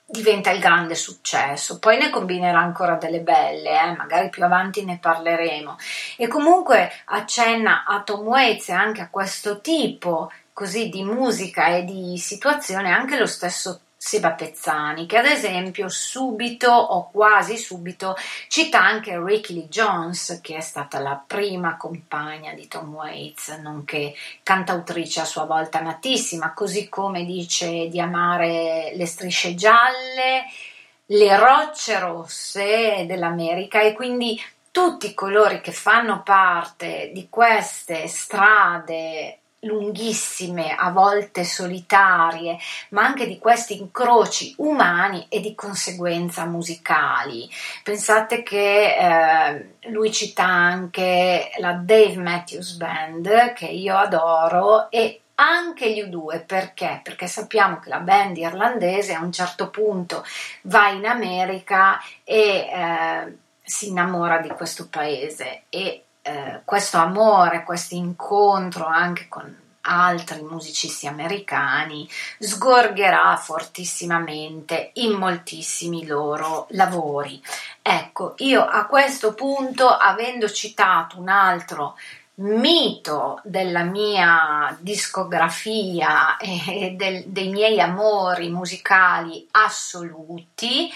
diventa 0.09 0.53
il 0.53 0.61
grande 0.61 0.95
successo, 0.95 1.81
poi 1.81 1.99
ne 1.99 2.11
combinerà 2.11 2.61
ancora 2.61 2.95
delle 2.95 3.21
belle, 3.21 3.71
eh? 3.71 3.97
magari 3.97 4.31
più 4.31 4.45
avanti 4.45 4.85
ne 4.85 4.99
parleremo 4.99 5.77
e 6.17 6.29
comunque 6.29 6.91
accenna 7.07 7.85
a 7.85 8.03
Tom 8.03 8.25
Waits 8.25 8.69
e 8.69 8.73
anche 8.73 9.01
a 9.01 9.11
questo 9.11 9.61
tipo 9.61 10.31
così 10.53 10.89
di 10.89 11.03
musica 11.03 11.67
e 11.67 11.85
di 11.85 12.17
situazione 12.19 12.93
anche 12.93 13.19
lo 13.19 13.27
stesso 13.27 13.81
Seba 14.07 14.35
Pezzani, 14.35 15.05
che 15.05 15.19
ad 15.19 15.25
esempio 15.25 15.89
subito 15.89 16.71
o 16.71 17.11
quasi 17.11 17.57
subito 17.57 18.15
cita 18.47 18.81
anche 18.81 19.21
Ricky 19.21 19.53
Lee 19.53 19.67
Jones, 19.67 20.39
che 20.41 20.55
è 20.55 20.61
stata 20.61 21.01
la 21.01 21.21
prima 21.27 21.77
compagna 21.77 22.53
di 22.53 22.69
Tom 22.69 22.95
Waits, 22.95 23.49
nonché 23.61 24.15
cantautrice 24.45 25.23
a 25.23 25.25
sua 25.25 25.43
volta 25.43 25.81
amatissima, 25.81 26.53
così 26.53 26.89
come 26.89 27.25
dice 27.25 27.89
di 27.89 27.99
amare 27.99 28.93
le 28.95 29.07
strisce 29.07 29.57
gialle, 29.57 30.45
le 31.07 31.37
rocce 31.37 31.99
rosse 31.99 33.07
dell'America 33.09 33.81
e 33.81 33.93
quindi 33.93 34.41
tutti 34.71 35.15
coloro 35.15 35.61
che 35.61 35.73
fanno 35.73 36.23
parte 36.23 37.11
di 37.13 37.27
queste 37.29 38.07
strade 38.07 39.41
lunghissime, 39.67 40.75
a 40.75 40.91
volte 40.91 41.45
solitarie, 41.45 42.57
ma 42.91 43.03
anche 43.03 43.27
di 43.27 43.39
questi 43.39 43.79
incroci 43.79 44.55
umani 44.59 45.27
e 45.29 45.41
di 45.41 45.55
conseguenza 45.55 46.47
musicali. 46.47 47.49
Pensate 47.83 48.43
che 48.43 48.97
eh, 48.97 49.75
lui 49.91 50.11
cita 50.13 50.45
anche 50.45 51.51
la 51.59 51.73
Dave 51.73 52.17
Matthews 52.17 52.77
Band, 52.77 53.53
che 53.53 53.67
io 53.67 53.97
adoro, 53.97 54.91
e 54.91 55.21
anche 55.37 55.93
gli 55.93 56.03
U2 56.03 56.47
perché? 56.47 57.01
Perché 57.03 57.27
sappiamo 57.27 57.79
che 57.79 57.89
la 57.89 57.99
band 57.99 58.37
irlandese 58.37 59.13
a 59.13 59.23
un 59.23 59.33
certo 59.33 59.69
punto 59.69 60.25
va 60.63 60.89
in 60.89 61.05
America 61.05 62.01
e 62.25 62.69
eh, 62.73 63.37
si 63.63 63.89
innamora 63.89 64.39
di 64.39 64.49
questo 64.49 64.89
paese 64.89 65.65
e 65.69 66.06
eh, 66.27 66.61
questo 66.65 66.99
amore, 66.99 67.63
questo 67.63 67.95
incontro 67.95 68.85
anche 68.85 69.27
con 69.29 69.65
altri 69.89 70.43
musicisti 70.43 71.07
americani 71.07 72.09
sgorgerà 72.41 73.37
fortissimamente 73.37 74.91
in 74.95 75.13
moltissimi 75.13 76.05
loro 76.05 76.67
lavori. 76.71 77.41
Ecco, 77.81 78.35
io 78.39 78.65
a 78.65 78.87
questo 78.87 79.35
punto, 79.35 79.89
avendo 79.89 80.51
citato 80.51 81.21
un 81.21 81.29
altro 81.29 81.97
mito 82.39 83.41
della 83.45 83.85
mia 83.85 84.77
discografia 84.81 86.37
e 86.39 86.95
del, 86.97 87.23
dei 87.27 87.51
miei 87.51 87.81
amori 87.81 88.51
musicali 88.51 89.47
assoluti, 89.53 90.91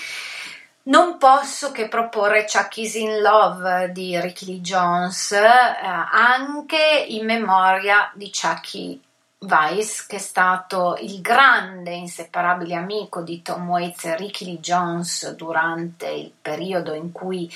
non 0.91 1.19
posso 1.19 1.71
che 1.71 1.89
proporre 1.89 2.45
Chucky's 2.45 2.95
in 2.95 3.21
Love 3.21 3.93
di 3.93 4.21
Ricky 4.21 4.47
Lee 4.47 4.61
Jones, 4.61 5.31
eh, 5.31 5.47
anche 5.47 7.07
in 7.09 7.25
memoria 7.25 8.11
di 8.13 8.31
Chucky 8.31 9.01
Weiss, 9.39 10.05
che 10.07 10.17
è 10.17 10.19
stato 10.19 10.99
il 11.01 11.21
grande 11.21 11.93
inseparabile 11.93 12.75
amico 12.75 13.23
di 13.23 13.41
Tom 13.41 13.69
Waits 13.69 14.05
e 14.07 14.17
Ricky 14.17 14.45
Lee 14.45 14.59
Jones 14.59 15.31
durante 15.37 16.09
il 16.09 16.33
periodo 16.43 16.93
in 16.93 17.13
cui 17.13 17.51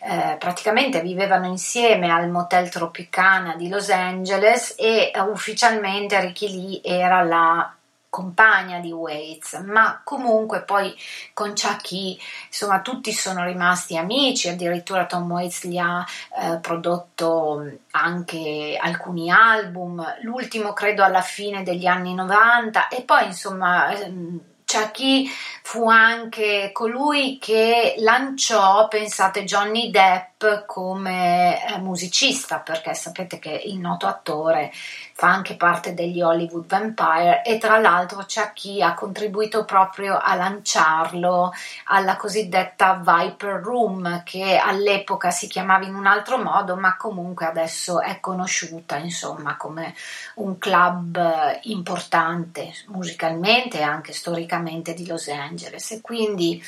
eh, 0.00 0.36
praticamente 0.38 1.02
vivevano 1.02 1.46
insieme 1.46 2.10
al 2.10 2.30
Motel 2.30 2.70
Tropicana 2.70 3.54
di 3.54 3.68
Los 3.68 3.90
Angeles 3.90 4.74
e 4.78 5.12
eh, 5.14 5.20
ufficialmente 5.20 6.18
Ricky 6.20 6.50
Lee 6.50 6.80
era 6.82 7.22
la 7.22 7.72
compagna 8.08 8.78
di 8.80 8.90
Waits, 8.90 9.62
ma 9.64 10.00
comunque 10.02 10.62
poi 10.62 10.94
con 11.34 11.52
Chucky 11.54 12.18
insomma 12.46 12.80
tutti 12.80 13.12
sono 13.12 13.44
rimasti 13.44 13.96
amici, 13.96 14.48
addirittura 14.48 15.06
Tom 15.06 15.30
Waits 15.30 15.66
gli 15.66 15.76
ha 15.76 16.04
eh, 16.40 16.56
prodotto 16.58 17.70
anche 17.92 18.78
alcuni 18.80 19.30
album, 19.30 20.04
l'ultimo 20.22 20.72
credo 20.72 21.04
alla 21.04 21.22
fine 21.22 21.62
degli 21.62 21.86
anni 21.86 22.14
90 22.14 22.88
e 22.88 23.02
poi 23.02 23.26
insomma 23.26 23.90
ehm, 23.90 24.40
Chucky 24.68 25.26
fu 25.62 25.88
anche 25.88 26.70
colui 26.72 27.38
che 27.40 27.94
lanciò, 27.98 28.86
pensate, 28.86 29.44
Johnny 29.44 29.90
Depp 29.90 30.66
come 30.66 31.66
eh, 31.66 31.78
musicista, 31.78 32.58
perché 32.58 32.92
sapete 32.92 33.38
che 33.38 33.50
il 33.64 33.78
noto 33.78 34.06
attore 34.06 34.70
fa 35.18 35.26
anche 35.26 35.56
parte 35.56 35.94
degli 35.94 36.22
Hollywood 36.22 36.66
Vampire 36.68 37.42
e 37.42 37.58
tra 37.58 37.80
l'altro 37.80 38.18
Chucky 38.18 38.80
ha 38.80 38.94
contribuito 38.94 39.64
proprio 39.64 40.16
a 40.16 40.36
lanciarlo 40.36 41.52
alla 41.86 42.14
cosiddetta 42.14 43.02
Viper 43.04 43.60
Room, 43.60 44.22
che 44.22 44.56
all'epoca 44.56 45.32
si 45.32 45.48
chiamava 45.48 45.84
in 45.86 45.96
un 45.96 46.06
altro 46.06 46.38
modo, 46.38 46.76
ma 46.76 46.96
comunque 46.96 47.46
adesso 47.46 48.00
è 48.00 48.20
conosciuta, 48.20 48.94
insomma, 48.98 49.56
come 49.56 49.92
un 50.34 50.56
club 50.56 51.18
importante 51.62 52.72
musicalmente 52.86 53.78
e 53.78 53.82
anche 53.82 54.12
storicamente 54.12 54.94
di 54.94 55.04
Los 55.04 55.26
Angeles. 55.26 55.90
E 55.90 56.00
quindi 56.00 56.62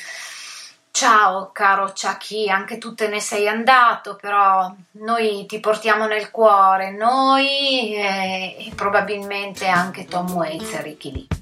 ciao 1.01 1.49
caro 1.51 1.93
Chucky, 1.95 2.47
anche 2.47 2.77
tu 2.77 2.93
te 2.93 3.07
ne 3.07 3.19
sei 3.19 3.47
andato, 3.47 4.15
però 4.21 4.71
noi 4.99 5.47
ti 5.47 5.59
portiamo 5.59 6.05
nel 6.05 6.29
cuore, 6.29 6.91
noi 6.91 7.95
e, 7.95 8.67
e 8.67 8.71
probabilmente 8.75 9.65
anche 9.65 10.05
Tom 10.05 10.29
Waits 10.31 10.73
e 10.73 10.81
Ricky 10.83 11.11
Lee. 11.11 11.40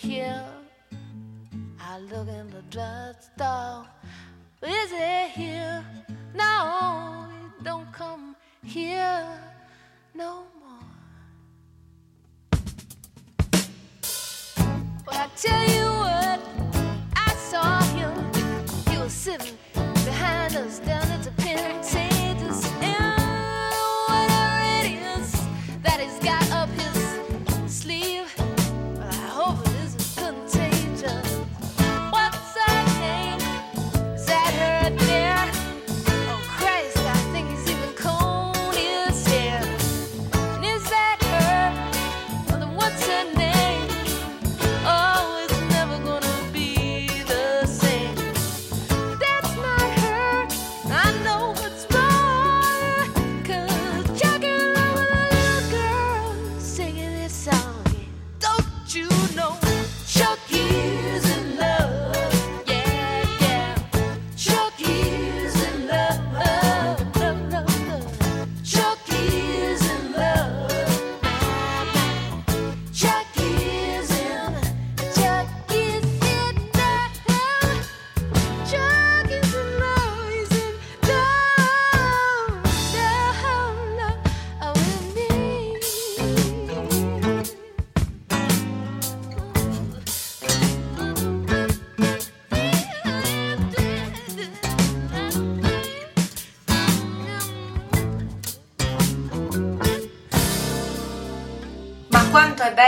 here? 0.00 0.42
I 1.78 1.98
look 1.98 2.28
in 2.28 2.50
the 2.50 2.62
drugstore. 2.70 3.86
Is 4.62 4.92
it 4.92 5.30
here? 5.30 5.84
No, 6.34 7.28
it 7.28 7.64
don't 7.64 7.92
come 7.92 8.34
here 8.64 9.26
no 10.14 10.44
more. 10.60 10.86
Well, 15.06 15.16
I 15.16 15.28
tell 15.36 15.64
you 15.76 15.86
what, 16.04 16.40
I 17.14 17.34
saw 17.34 17.82
him. 17.94 18.14
He 18.90 18.96
was 18.98 19.12
sitting 19.12 19.56
behind 20.04 20.56
us 20.56 20.78
down. 20.78 20.99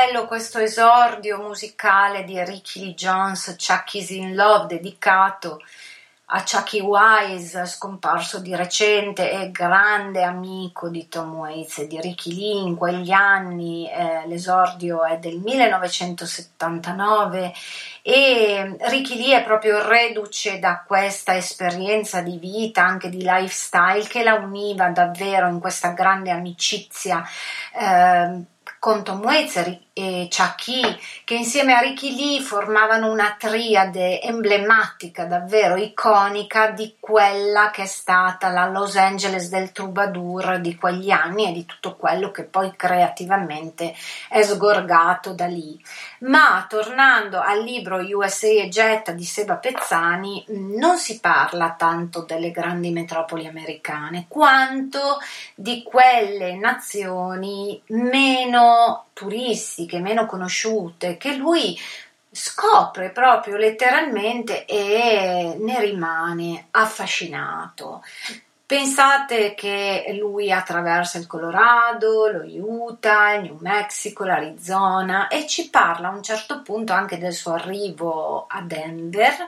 Bello 0.05 0.27
questo 0.27 0.59
esordio 0.59 1.39
musicale 1.39 2.25
di 2.25 2.43
Ricky 2.43 2.81
Lee 2.81 2.95
Jones, 2.95 3.55
Chucky's 3.57 4.11
in 4.11 4.35
Love, 4.35 4.67
dedicato 4.67 5.61
a 6.35 6.43
Chucky 6.43 6.81
Wise, 6.81 7.67
scomparso 7.67 8.41
di 8.41 8.57
recente 8.57 9.31
e 9.31 9.53
grande 9.53 10.25
amico 10.25 10.89
di 10.89 11.07
Tom 11.07 11.35
Waits 11.35 11.79
e 11.79 11.87
di 11.87 12.01
Ricky 12.01 12.35
Lee 12.35 12.63
in 12.63 12.75
quegli 12.75 13.13
anni, 13.13 13.89
eh, 13.89 14.27
l'esordio 14.27 15.05
è 15.05 15.19
del 15.19 15.39
1979 15.39 17.53
e 18.03 18.77
Ricky 18.81 19.17
Lee 19.17 19.37
è 19.37 19.45
proprio 19.45 19.87
reduce 19.87 20.59
da 20.59 20.83
questa 20.85 21.37
esperienza 21.37 22.23
di 22.23 22.39
vita, 22.39 22.85
anche 22.85 23.09
di 23.09 23.23
lifestyle 23.23 24.09
che 24.09 24.25
la 24.25 24.35
univa 24.35 24.89
davvero 24.89 25.47
in 25.47 25.61
questa 25.61 25.91
grande 25.91 26.33
amicizia. 26.33 27.25
Eh, 27.73 28.51
con 28.83 29.05
Tom 29.05 29.23
Waits 29.23 29.79
e 29.95 30.29
Chucky, 30.31 30.81
che 31.25 31.35
insieme 31.35 31.75
a 31.75 31.81
Ricky 31.81 32.17
Lee 32.17 32.41
formavano 32.41 33.11
una 33.11 33.37
triade 33.39 34.23
emblematica, 34.23 35.27
davvero 35.27 35.77
iconica 35.77 36.71
di 36.71 36.97
quella 36.99 37.71
che 37.71 37.83
è 37.83 37.87
stata 37.87 38.49
la 38.49 38.67
Los 38.69 38.97
Angeles 38.97 39.51
del 39.51 39.71
troubadour 39.71 40.61
di 40.61 40.77
quegli 40.77 41.11
anni 41.11 41.47
e 41.47 41.53
di 41.53 41.67
tutto 41.67 41.97
quello 41.97 42.31
che 42.31 42.45
poi 42.45 42.73
creativamente 42.75 43.95
è 44.31 44.43
sgorgato 44.43 45.35
da 45.35 45.47
lì. 45.47 45.79
Ma 46.21 46.65
tornando 46.67 47.39
al 47.39 47.63
libro 47.63 47.97
USA 47.99 48.47
e 48.47 48.69
Jetta 48.71 49.13
di 49.13 49.25
Seba 49.25 49.57
Pezzani, 49.57 50.45
non 50.49 50.99
si 50.99 51.21
parla 51.21 51.75
tanto 51.77 52.23
delle 52.23 52.51
grandi 52.51 52.91
metropoli 52.91 53.47
americane 53.47 54.25
quanto 54.29 55.19
di 55.55 55.83
quelle 55.83 56.55
nazioni 56.55 57.81
meno 57.89 59.07
turistiche, 59.13 59.99
meno 59.99 60.27
conosciute, 60.27 61.17
che 61.17 61.35
lui 61.35 61.79
scopre 62.31 63.11
proprio 63.11 63.57
letteralmente 63.57 64.65
e 64.65 65.57
ne 65.59 65.81
rimane 65.81 66.69
affascinato. 66.71 68.03
Pensate 68.65 69.53
che 69.55 70.17
lui 70.19 70.51
attraversa 70.51 71.19
il 71.19 71.27
Colorado, 71.27 72.29
lo 72.29 72.43
Utah, 72.43 73.35
il 73.35 73.43
New 73.43 73.59
Mexico, 73.61 74.25
l'Arizona 74.25 75.29
e 75.29 75.47
ci 75.47 75.69
parla 75.69 76.09
a 76.09 76.13
un 76.13 76.23
certo 76.23 76.63
punto 76.63 76.95
anche 76.95 77.19
del 77.19 77.35
suo 77.35 77.53
arrivo 77.53 78.47
a 78.49 78.63
Denver 78.63 79.47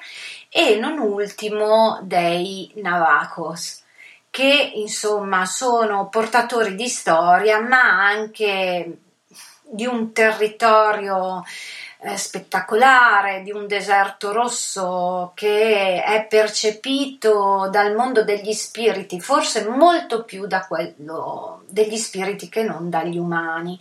e 0.51 0.77
non 0.77 0.99
ultimo 0.99 2.01
dei 2.03 2.71
Navajos 2.75 3.83
che 4.29 4.73
insomma 4.75 5.47
sono 5.47 6.09
portatori 6.09 6.75
di 6.75 6.89
storia 6.89 7.61
ma 7.61 7.81
anche 7.81 8.99
di 9.75 9.87
un 9.87 10.13
territorio 10.13 11.43
eh, 12.01 12.17
spettacolare, 12.17 13.43
di 13.43 13.51
un 13.51 13.67
deserto 13.67 14.33
rosso 14.33 15.33
che 15.35 16.03
è 16.03 16.27
percepito 16.29 17.69
dal 17.71 17.95
mondo 17.95 18.23
degli 18.23 18.53
spiriti, 18.53 19.21
forse 19.21 19.67
molto 19.67 20.23
più 20.25 20.47
da 20.47 20.67
quello 20.67 21.64
degli 21.75 21.97
spiriti 21.97 22.49
che 22.49 22.63
non 22.63 22.89
dagli 22.89 23.19
umani. 23.19 23.79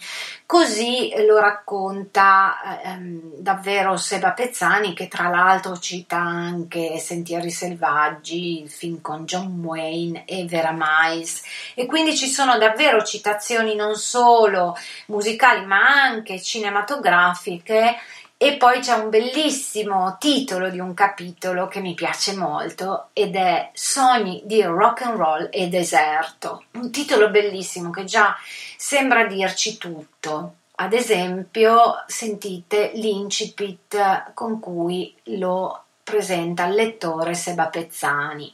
Così 0.47 1.13
lo 1.25 1.39
racconta 1.39 2.82
ehm, 2.84 3.36
davvero 3.38 3.95
Seba 3.97 4.32
Pezzani, 4.32 4.93
che 4.93 5.08
tra 5.08 5.29
l'altro 5.29 5.77
cita 5.77 6.17
anche 6.17 6.97
Sentieri 6.97 7.51
Selvaggi, 7.51 8.63
il 8.63 8.69
film 8.69 8.99
con 8.99 9.25
John 9.25 9.62
Wayne 9.63 10.25
e 10.25 10.45
Vera 10.45 10.71
Mais. 10.71 11.43
E 11.75 11.86
quindi 11.86 12.17
ci 12.17 12.27
sono 12.27 12.58
davvero 12.58 13.03
citazioni 13.03 13.75
non 13.75 13.95
solo 13.95 14.75
musicali 15.08 15.63
ma 15.65 16.01
anche 16.01 16.41
cinematografiche 16.41 17.95
e 18.43 18.58
poi 18.58 18.82
c'è 18.82 18.91
un 18.91 19.10
bellissimo 19.10 20.17
titolo 20.19 20.69
di 20.69 20.77
un 20.77 20.93
capitolo 20.93 21.69
che 21.69 21.79
mi 21.79 21.93
piace 21.93 22.36
molto 22.36 23.08
ed 23.13 23.38
è 23.38 23.69
Sogni 23.71 24.41
di 24.43 24.62
rock 24.63 25.03
and 25.03 25.15
roll 25.15 25.47
e 25.49 25.69
deserto. 25.69 26.65
Un 26.71 26.91
titolo 26.91 27.29
bellissimo 27.29 27.89
che 27.89 28.03
già 28.03 28.36
sembra 28.75 29.25
dirci 29.27 29.77
tutto. 29.77 30.56
Ad 30.75 30.91
esempio, 30.91 32.03
sentite 32.06 32.91
l'incipit 32.95 34.34
con 34.34 34.60
cui 34.60 35.15
lo 35.38 35.86
presenta 36.03 36.65
il 36.65 36.73
lettore 36.73 37.36
Seba 37.36 37.67
Pezzani. 37.67 38.53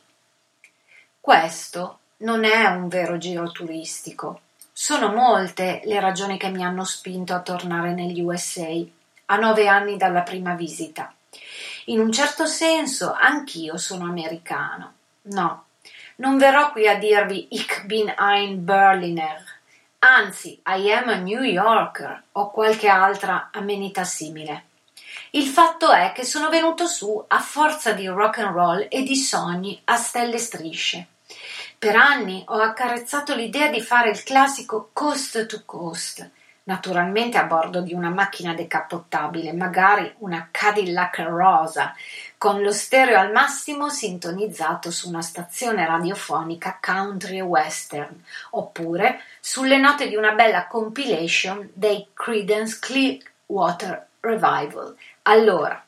Questo 1.19 1.97
non 2.17 2.43
è 2.43 2.63
un 2.67 2.89
vero 2.89 3.17
giro 3.17 3.49
turistico. 3.49 4.41
Sono 4.71 5.12
molte 5.12 5.82
le 5.86 5.99
ragioni 5.99 6.38
che 6.38 6.49
mi 6.49 6.63
hanno 6.63 6.84
spinto 6.84 7.34
a 7.34 7.41
tornare 7.41 7.95
negli 7.95 8.21
USA 8.21 8.97
a 9.32 9.38
nove 9.38 9.68
anni 9.68 9.98
dalla 9.98 10.22
prima 10.22 10.54
visita. 10.54 11.13
In 11.86 12.00
un 12.00 12.12
certo 12.12 12.46
senso 12.46 13.13
anch'io 13.13 13.78
sono 13.78 14.06
americano. 14.06 14.94
No, 15.24 15.65
non 16.18 16.38
verrò 16.38 16.72
qui 16.72 16.88
a 16.88 16.98
dirvi 16.98 17.48
Ich 17.52 17.86
bin 17.86 18.12
ein 18.18 18.63
Berliner, 18.63 19.44
anzi 20.00 20.60
I 20.65 20.92
am 20.92 21.10
a 21.10 21.15
New 21.15 21.42
Yorker 21.42 22.24
o 22.34 22.50
qualche 22.50 22.88
altra 22.88 23.50
amenità 23.52 24.04
simile. 24.04 24.65
Il 25.32 25.46
fatto 25.46 25.92
è 25.92 26.12
che 26.13 26.24
sono 26.24 26.50
venuto 26.50 26.88
su 26.88 27.24
a 27.28 27.39
forza 27.39 27.92
di 27.92 28.08
rock 28.08 28.39
and 28.39 28.56
roll 28.56 28.88
e 28.89 29.04
di 29.04 29.15
sogni 29.15 29.80
a 29.86 29.96
stelle 29.96 30.39
strisce. 30.39 31.06
Per 31.78 31.96
anni 31.96 32.44
ho 32.48 32.60
accarezzato 32.60 33.36
l'idea 33.36 33.68
di 33.68 33.82
fare 33.82 34.10
il 34.10 34.24
classico 34.24 34.89
coast 34.92 35.46
to 35.46 35.62
coast, 35.65 36.30
naturalmente 36.69 37.39
a 37.39 37.45
bordo 37.45 37.82
di 37.82 37.95
una 37.95 38.12
macchina 38.12 38.53
decappottabile, 38.53 39.53
magari 39.53 40.13
una 40.19 40.49
Cadillac 40.51 41.17
rosa, 41.27 41.95
con 42.38 42.62
lo 42.62 42.71
stereo 42.71 43.17
al 43.17 43.32
massimo 43.32 43.89
sintonizzato 43.89 44.91
su 44.91 45.10
una 45.10 45.23
stazione 45.23 45.84
radiofonica 45.88 46.77
country 46.79 47.41
western, 47.41 48.23
oppure 48.51 49.21
sulle 49.39 49.79
note 49.79 50.08
di 50.08 50.15
una 50.15 50.34
bella 50.34 50.67
compilation 50.67 51.71
dei 51.73 52.08
Creedence 52.13 52.77
Clearwater 52.79 54.08
Revival. 54.19 54.95
Allora, 55.23 55.84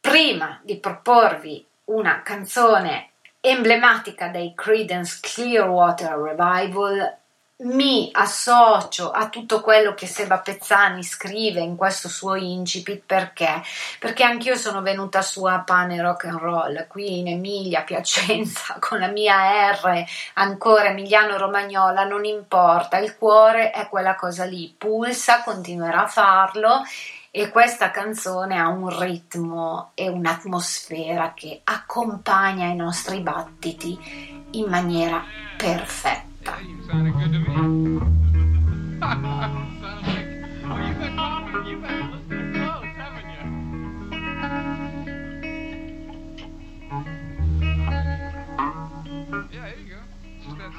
prima 0.00 0.58
di 0.64 0.78
proporvi 0.78 1.64
una 1.84 2.22
canzone 2.22 3.10
emblematica 3.38 4.26
dei 4.26 4.52
Creedence 4.56 5.20
Clearwater 5.20 6.18
Revival, 6.18 7.18
mi 7.62 8.08
associo 8.12 9.10
a 9.10 9.28
tutto 9.28 9.60
quello 9.60 9.92
che 9.92 10.06
Seba 10.06 10.38
Pezzani 10.38 11.02
scrive 11.02 11.60
in 11.60 11.76
questo 11.76 12.08
suo 12.08 12.34
incipit 12.34 13.02
perché? 13.04 13.62
Perché 13.98 14.24
anch'io 14.24 14.56
sono 14.56 14.80
venuta 14.80 15.20
su 15.20 15.44
a 15.44 15.60
pane 15.60 16.00
rock 16.00 16.24
and 16.24 16.38
roll 16.38 16.86
qui 16.86 17.18
in 17.18 17.28
Emilia, 17.28 17.82
Piacenza, 17.84 18.76
con 18.78 18.98
la 18.98 19.08
mia 19.08 19.72
R 19.72 20.04
ancora 20.34 20.88
Emiliano 20.88 21.36
Romagnola, 21.36 22.04
non 22.04 22.24
importa, 22.24 22.98
il 22.98 23.16
cuore 23.16 23.70
è 23.70 23.88
quella 23.88 24.14
cosa 24.14 24.44
lì, 24.44 24.74
pulsa, 24.76 25.42
continuerà 25.42 26.04
a 26.04 26.08
farlo 26.08 26.82
e 27.32 27.50
questa 27.50 27.90
canzone 27.90 28.58
ha 28.58 28.68
un 28.68 28.98
ritmo 28.98 29.90
e 29.94 30.08
un'atmosfera 30.08 31.32
che 31.34 31.60
accompagna 31.64 32.66
i 32.66 32.74
nostri 32.74 33.20
battiti 33.20 34.48
in 34.52 34.66
maniera 34.66 35.22
perfetta. 35.56 36.29
Yeah, 36.42 36.60
you 36.60 36.82
sounded 36.86 37.12
good 37.12 37.32
to 37.32 37.38
me. 37.38 37.46
sounded 39.00 40.06
like, 40.64 40.88
you've 41.66 41.82
been 41.82 42.10
listening 42.12 42.52
close, 42.54 42.84
haven't 42.96 43.30
you? 43.30 43.42
Yeah, 49.52 49.64
there 49.64 49.78
you 49.78 49.88
go. 49.90 50.00
Just 50.42 50.56
that. 50.58 50.72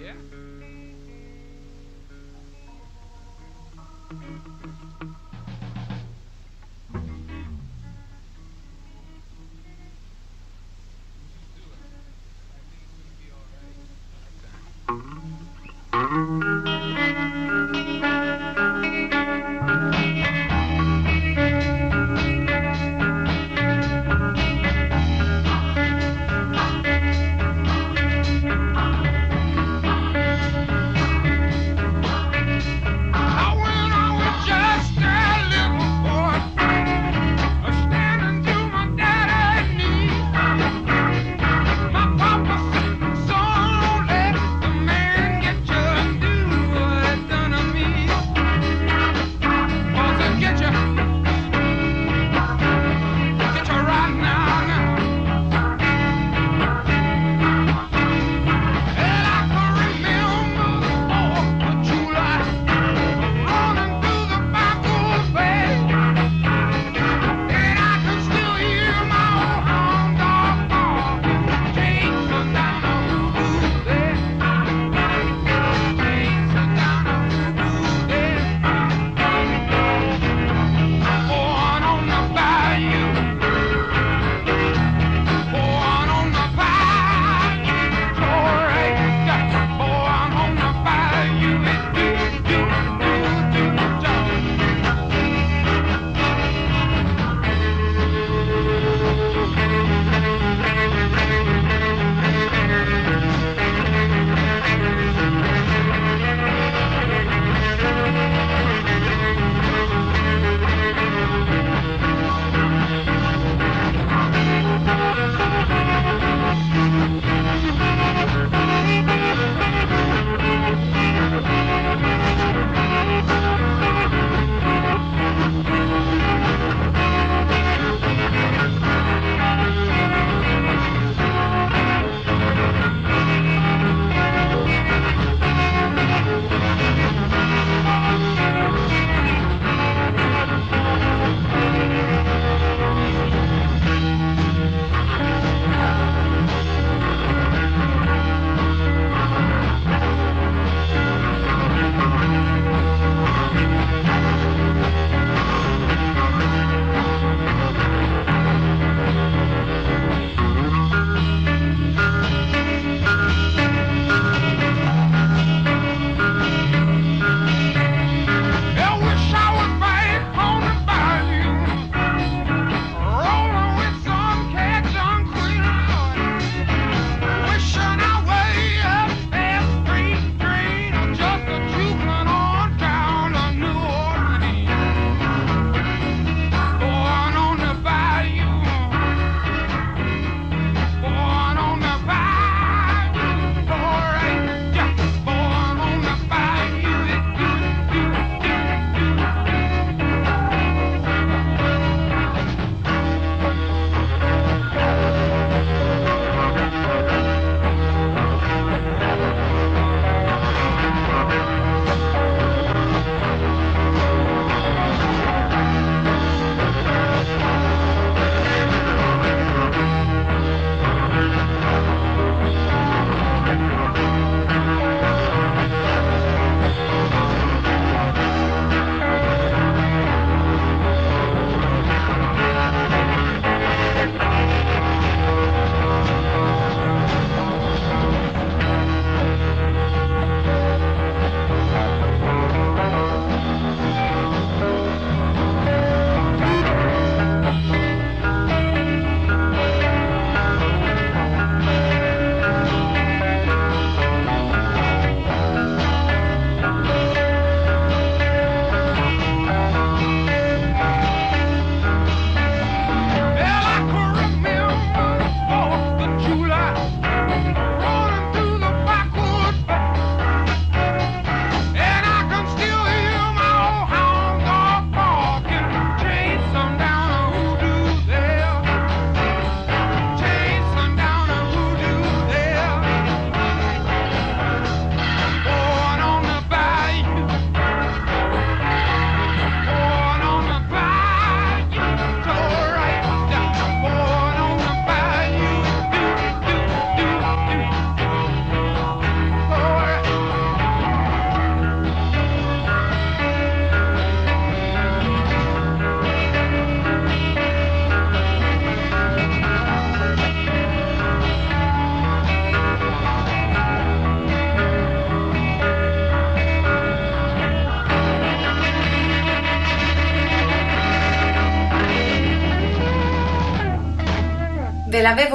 Yeah. 0.00 0.18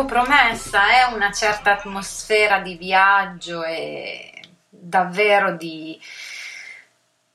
Ve 0.09 0.15
l'avevo 0.15 0.23
promessa, 0.23 0.89
è 0.89 1.13
una 1.13 1.31
certa 1.31 1.73
atmosfera 1.73 2.59
di 2.59 2.75
viaggio 2.75 3.63
e 3.63 4.31
davvero 4.67 5.55
di 5.55 5.99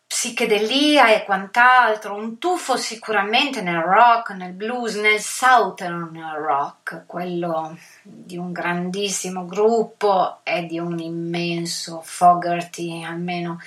psichedelia 0.06 1.12
e 1.12 1.24
quant'altro, 1.24 2.14
un 2.14 2.38
tuffo 2.38 2.76
sicuramente 2.76 3.62
nel 3.62 3.80
rock, 3.80 4.30
nel 4.30 4.52
blues, 4.52 4.94
nel 4.94 5.20
southern 5.20 6.16
rock, 6.36 7.04
quello 7.06 7.76
di 8.02 8.36
un 8.36 8.52
grandissimo 8.52 9.44
gruppo 9.44 10.38
e 10.44 10.66
di 10.66 10.78
un 10.78 10.98
immenso 10.98 12.00
Fogerty, 12.04 13.02
almeno 13.02 13.58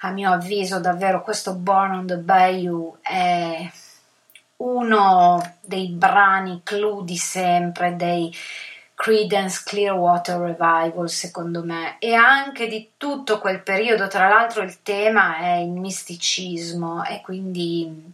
a 0.00 0.10
mio 0.10 0.32
avviso 0.32 0.80
davvero 0.80 1.22
questo 1.22 1.54
Born 1.54 1.92
on 1.92 2.06
the 2.06 2.16
Bayou 2.16 2.96
è 3.02 3.70
uno 4.60 5.56
dei 5.60 5.88
brani 5.88 6.60
clou 6.62 7.02
di 7.02 7.16
sempre 7.16 7.96
dei 7.96 8.34
Credence 8.94 9.62
Clearwater 9.64 10.38
Revival, 10.38 11.08
secondo 11.08 11.64
me, 11.64 11.96
e 11.98 12.12
anche 12.14 12.66
di 12.66 12.92
tutto 12.96 13.38
quel 13.38 13.62
periodo. 13.62 14.08
Tra 14.08 14.28
l'altro, 14.28 14.62
il 14.62 14.82
tema 14.82 15.38
è 15.38 15.54
il 15.56 15.70
misticismo, 15.70 17.04
e 17.04 17.22
quindi 17.22 18.12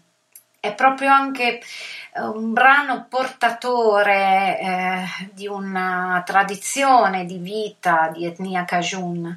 è 0.60 0.74
proprio 0.74 1.10
anche 1.10 1.58
eh, 1.58 2.20
un 2.20 2.52
brano 2.52 3.06
portatore 3.08 4.58
eh, 4.60 5.04
di 5.32 5.48
una 5.48 6.22
tradizione 6.24 7.24
di 7.24 7.38
vita 7.38 8.10
di 8.12 8.24
etnia 8.24 8.64
Cajun 8.64 9.36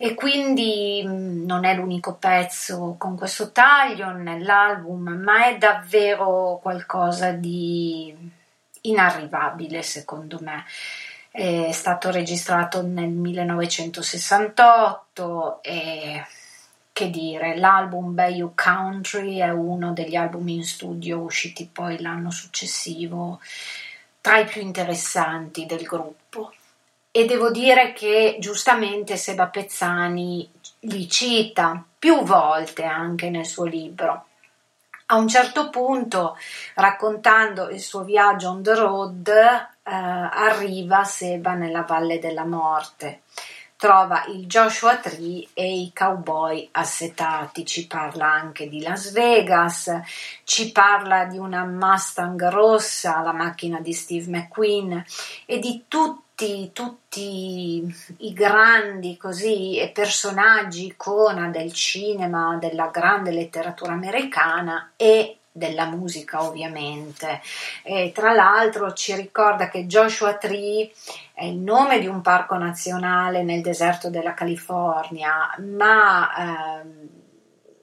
e 0.00 0.14
quindi 0.14 1.02
mm, 1.04 1.44
non 1.44 1.64
è 1.64 1.74
l'unico 1.74 2.14
pezzo 2.14 2.94
con 2.96 3.16
questo 3.16 3.50
taglio 3.50 4.12
nell'album, 4.12 5.08
ma 5.08 5.48
è 5.48 5.58
davvero 5.58 6.60
qualcosa 6.62 7.32
di 7.32 8.14
inarrivabile 8.82 9.82
secondo 9.82 10.38
me. 10.40 10.64
È 11.30 11.72
stato 11.72 12.10
registrato 12.10 12.82
nel 12.82 13.10
1968 13.10 15.62
e 15.62 16.24
che 16.92 17.10
dire, 17.10 17.56
l'album 17.56 18.14
Bayou 18.14 18.52
Country 18.56 19.38
è 19.38 19.50
uno 19.50 19.92
degli 19.92 20.16
album 20.16 20.48
in 20.48 20.64
studio 20.64 21.20
usciti 21.20 21.68
poi 21.72 22.00
l'anno 22.00 22.32
successivo, 22.32 23.40
tra 24.20 24.38
i 24.38 24.44
più 24.44 24.60
interessanti 24.62 25.64
del 25.64 25.84
gruppo. 25.84 26.52
E 27.18 27.24
devo 27.24 27.50
dire 27.50 27.94
che 27.94 28.36
giustamente 28.38 29.16
Seba 29.16 29.48
Pezzani 29.48 30.48
li 30.82 31.08
cita 31.08 31.84
più 31.98 32.22
volte 32.22 32.84
anche 32.84 33.28
nel 33.28 33.44
suo 33.44 33.64
libro. 33.64 34.26
A 35.06 35.16
un 35.16 35.26
certo 35.26 35.68
punto, 35.68 36.36
raccontando 36.74 37.70
il 37.70 37.80
suo 37.80 38.04
viaggio 38.04 38.50
on 38.50 38.62
the 38.62 38.74
road, 38.76 39.26
eh, 39.26 39.66
arriva 39.82 41.02
Seba 41.02 41.54
nella 41.54 41.82
Valle 41.82 42.20
della 42.20 42.44
Morte 42.44 43.22
trova 43.78 44.24
il 44.26 44.46
Joshua 44.46 44.96
Tree 44.96 45.46
e 45.54 45.82
i 45.82 45.92
cowboy 45.94 46.68
assetati, 46.72 47.64
ci 47.64 47.86
parla 47.86 48.26
anche 48.26 48.68
di 48.68 48.82
Las 48.82 49.12
Vegas, 49.12 50.00
ci 50.42 50.72
parla 50.72 51.26
di 51.26 51.38
una 51.38 51.64
Mustang 51.64 52.48
rossa, 52.48 53.20
la 53.20 53.32
macchina 53.32 53.78
di 53.78 53.92
Steve 53.92 54.28
McQueen 54.28 55.04
e 55.46 55.60
di 55.60 55.84
tutti, 55.86 56.72
tutti 56.72 57.94
i 58.18 58.32
grandi 58.32 59.16
così, 59.16 59.88
personaggi 59.94 60.86
icona 60.86 61.46
del 61.46 61.72
cinema, 61.72 62.56
della 62.60 62.88
grande 62.88 63.30
letteratura 63.30 63.92
americana 63.92 64.90
e 64.96 65.37
della 65.58 65.84
musica 65.84 66.42
ovviamente. 66.42 67.42
E 67.82 68.12
tra 68.14 68.32
l'altro 68.32 68.94
ci 68.94 69.14
ricorda 69.14 69.68
che 69.68 69.84
Joshua 69.86 70.34
Tree 70.36 70.90
è 71.34 71.44
il 71.44 71.56
nome 71.58 71.98
di 71.98 72.06
un 72.06 72.22
parco 72.22 72.56
nazionale 72.56 73.42
nel 73.42 73.60
deserto 73.60 74.08
della 74.08 74.32
California, 74.32 75.54
ma 75.58 76.80
eh, 76.80 76.86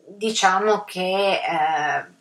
diciamo 0.08 0.84
che 0.84 1.34
eh, 1.34 2.15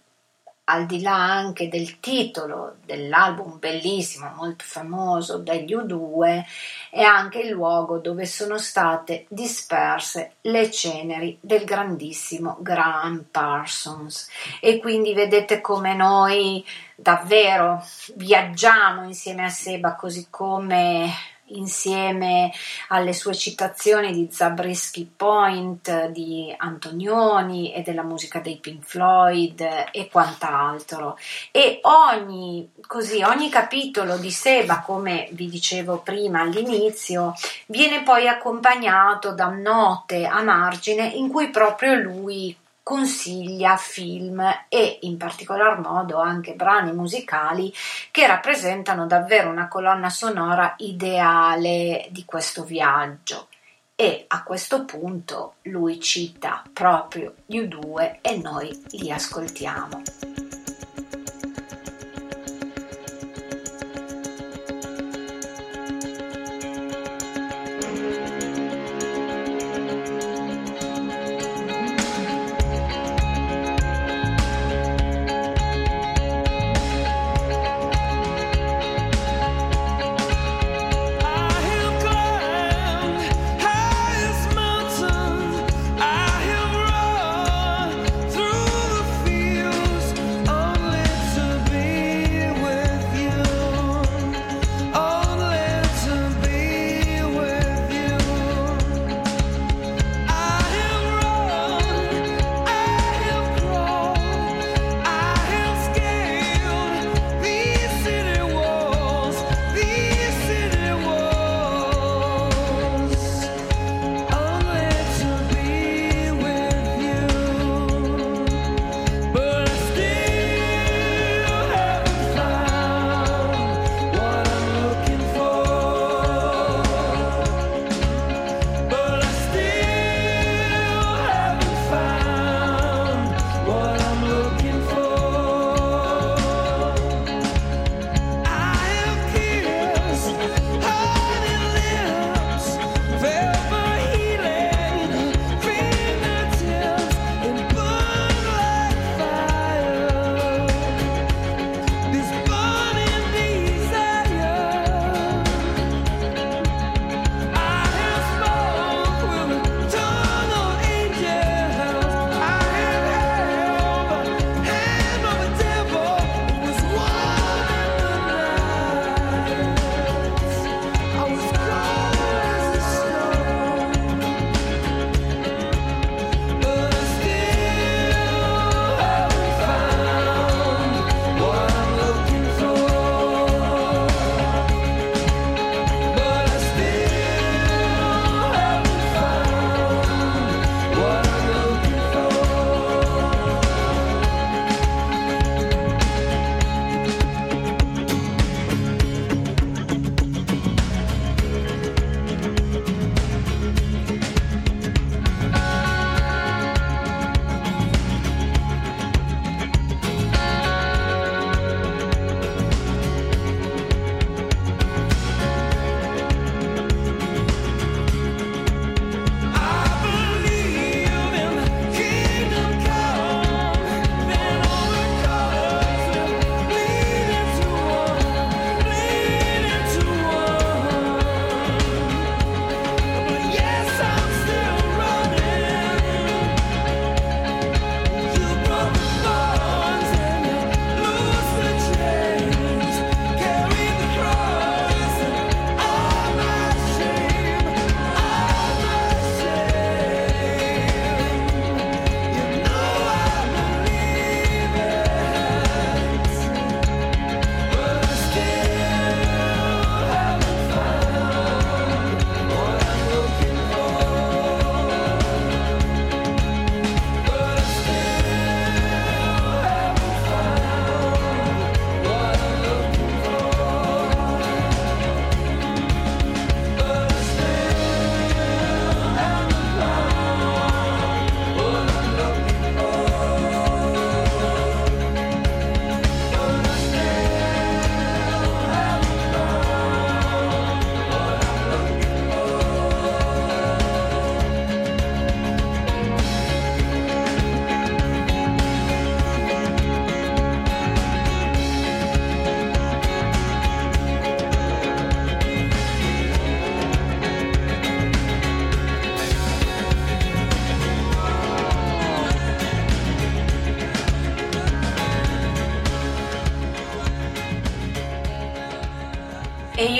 al 0.65 0.87
di 0.87 1.03
là 1.03 1.15
anche 1.15 1.69
del 1.69 2.01
titolo 2.01 2.77
dell'album 2.85 3.59
bellissimo, 3.59 4.33
molto 4.37 4.65
famoso 4.67 5.39
degli 5.39 5.75
U2, 5.75 6.43
è 6.91 7.03
anche 7.03 7.41
il 7.41 7.51
luogo 7.51 7.99
dove 7.99 8.25
sono 8.25 8.57
state 8.57 9.27
disperse 9.29 10.37
le 10.43 10.71
ceneri 10.71 11.37
del 11.41 11.65
grandissimo 11.65 12.57
Graham 12.61 13.27
Parsons. 13.31 14.29
E 14.61 14.79
quindi 14.79 15.13
vedete 15.13 15.61
come 15.61 15.95
noi 15.95 16.65
davvero 16.95 17.85
viaggiamo 18.15 19.05
insieme 19.05 19.45
a 19.45 19.51
Seba, 19.51 19.95
così 19.97 20.29
come 20.31 21.13
insieme 21.49 22.53
alle 22.89 23.13
sue 23.13 23.35
citazioni 23.35 24.13
di 24.13 24.29
Zabriskie 24.31 25.07
Point, 25.15 26.09
di 26.09 26.55
Antonioni 26.57 27.73
e 27.73 27.83
della 27.83 28.03
musica 28.03 28.41
dei 28.41 28.57
Pink 28.57 28.85
Floyd 28.85 29.61
e 29.91 30.09
quant'altro. 30.11 31.19
E 31.51 31.81
ogni, 31.83 32.71
così, 32.87 33.23
ogni 33.23 33.49
capitolo 33.49 34.17
di 34.17 34.31
Seba, 34.31 34.81
come 34.81 35.29
vi 35.33 35.49
dicevo 35.49 35.99
prima 35.99 36.41
all'inizio, 36.41 37.35
viene 37.67 38.03
poi 38.03 38.29
accompagnato 38.29 39.33
da 39.33 39.49
note 39.49 40.27
a 40.27 40.43
margine 40.43 41.07
in 41.07 41.29
cui 41.29 41.51
proprio 41.51 41.95
lui 41.95 42.57
consiglia 42.85 43.77
film 43.79 44.41
e 44.69 44.99
in 45.03 45.17
particolar 45.17 45.81
modo 45.81 46.19
anche 46.19 46.53
brani 46.53 46.93
musicali 46.93 47.73
che 48.11 48.27
rappresentano 48.27 49.07
davvero 49.07 49.49
una 49.49 49.69
colonna 49.69 50.11
sonora 50.11 50.75
ideale 50.79 52.07
di 52.11 52.25
questo 52.27 52.63
viaggio. 52.63 53.49
E 53.97 54.25
a 54.29 54.43
questo 54.43 54.85
punto 54.85 55.55
lui 55.63 55.99
cita 55.99 56.63
proprio 56.73 57.35
gli 57.47 57.59
U2 57.59 58.19
e 58.21 58.37
noi 58.37 58.85
li 58.91 59.11
ascoltiamo. 59.11 60.03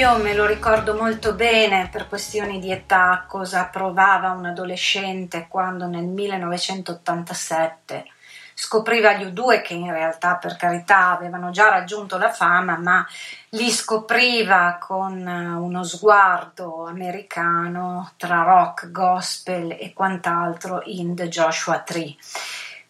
Io 0.05 0.19
me 0.19 0.35
lo 0.35 0.45
ricordo 0.45 0.95
molto 0.95 1.33
bene 1.33 1.89
per 1.91 2.09
questioni 2.09 2.61
di 2.61 2.71
età 2.71 3.25
cosa 3.27 3.65
provava 3.65 4.33
un 4.33 4.45
adolescente 4.45 5.47
quando 5.49 5.87
nel 5.87 6.05
1987 6.05 8.05
scopriva 8.53 9.15
gli 9.15 9.25
U2 9.25 9.63
che 9.63 9.73
in 9.73 9.91
realtà 9.91 10.37
per 10.37 10.57
carità 10.57 11.09
avevano 11.09 11.51
già 11.51 11.71
raggiunto 11.71 12.19
la 12.19 12.31
fama, 12.31 12.77
ma 12.77 13.07
li 13.51 13.71
scopriva 13.71 14.77
con 14.79 15.27
uno 15.27 15.83
sguardo 15.83 16.85
americano 16.85 18.13
tra 18.19 18.43
rock, 18.43 18.91
gospel 18.91 19.75
e 19.81 19.95
quant'altro 19.95 20.83
in 20.85 21.15
The 21.15 21.29
Joshua 21.29 21.79
Tree 21.79 22.15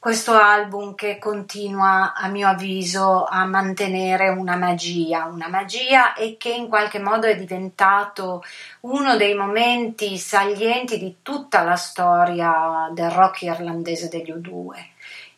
questo 0.05 0.35
album 0.35 0.95
che 0.95 1.19
continua 1.19 2.13
a 2.13 2.29
mio 2.29 2.47
avviso 2.47 3.25
a 3.25 3.47
mantenere 3.47 4.29
una 4.29 4.55
magia, 4.55 5.25
una 5.25 5.49
magia 5.49 6.13
e 6.13 6.37
che 6.37 6.51
in 6.51 6.69
qualche 6.69 6.99
modo 6.99 7.27
è 7.27 7.35
diventato 7.35 8.45
uno 8.81 9.17
dei 9.17 9.33
momenti 9.33 10.19
salienti 10.19 10.99
di 10.99 11.17
tutta 11.23 11.63
la 11.63 11.77
storia 11.77 12.91
del 12.93 13.09
rock 13.09 13.45
irlandese 13.45 14.11
degli 14.11 14.31
U2 14.31 14.94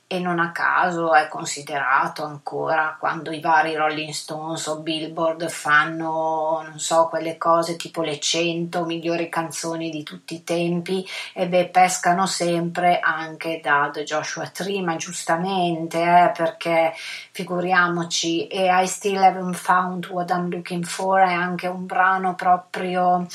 e 0.08 0.20
non 0.20 0.38
a 0.38 0.52
caso 0.52 1.14
è 1.14 1.26
considerato 1.26 2.24
ancora 2.24 2.96
quando 2.98 3.32
i 3.32 3.40
vari 3.40 3.74
Rolling 3.74 4.12
Stones 4.12 4.66
o 4.66 4.78
Billboard 4.78 5.48
fanno, 5.48 6.62
non 6.64 6.78
so, 6.78 7.08
quelle 7.08 7.36
cose 7.36 7.74
tipo 7.74 8.02
le 8.02 8.20
100 8.20 8.84
migliori 8.84 9.28
canzoni 9.28 9.90
di 9.90 10.04
tutti 10.04 10.34
i 10.36 10.44
tempi 10.44 11.04
e 11.32 11.48
beh, 11.48 11.70
pescano 11.70 12.26
sempre 12.26 13.00
anche 13.00 13.60
da 13.60 13.90
The 13.92 14.04
Joshua 14.04 14.46
Tree, 14.48 14.80
ma 14.80 14.94
giustamente, 14.94 16.00
eh, 16.00 16.30
perché 16.36 16.92
figuriamoci, 17.32 18.46
e 18.46 18.68
I 18.70 18.86
Still 18.86 19.22
Haven't 19.22 19.56
Found 19.56 20.06
What 20.06 20.30
I'm 20.30 20.48
Looking 20.48 20.84
For 20.84 21.20
è 21.20 21.32
anche 21.32 21.66
un 21.66 21.84
brano 21.84 22.36
proprio 22.36 23.26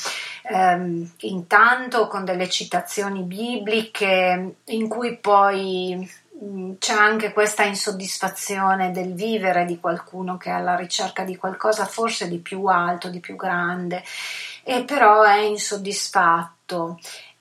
ehm, 0.44 1.10
intanto 1.18 2.06
con 2.08 2.24
delle 2.24 2.48
citazioni 2.48 3.22
bibliche 3.22 4.56
in 4.64 4.88
cui 4.88 5.18
poi 5.18 6.20
c'è 6.78 6.94
anche 6.94 7.32
questa 7.32 7.62
insoddisfazione 7.64 8.90
del 8.90 9.14
vivere 9.14 9.64
di 9.64 9.78
qualcuno 9.78 10.36
che 10.36 10.50
è 10.50 10.52
alla 10.52 10.74
ricerca 10.74 11.24
di 11.24 11.36
qualcosa 11.36 11.84
forse 11.84 12.28
di 12.28 12.38
più 12.38 12.64
alto, 12.66 13.08
di 13.08 13.20
più 13.20 13.36
grande, 13.36 14.02
e 14.64 14.84
però 14.84 15.22
è 15.22 15.40
insoddisfatto. 15.40 16.98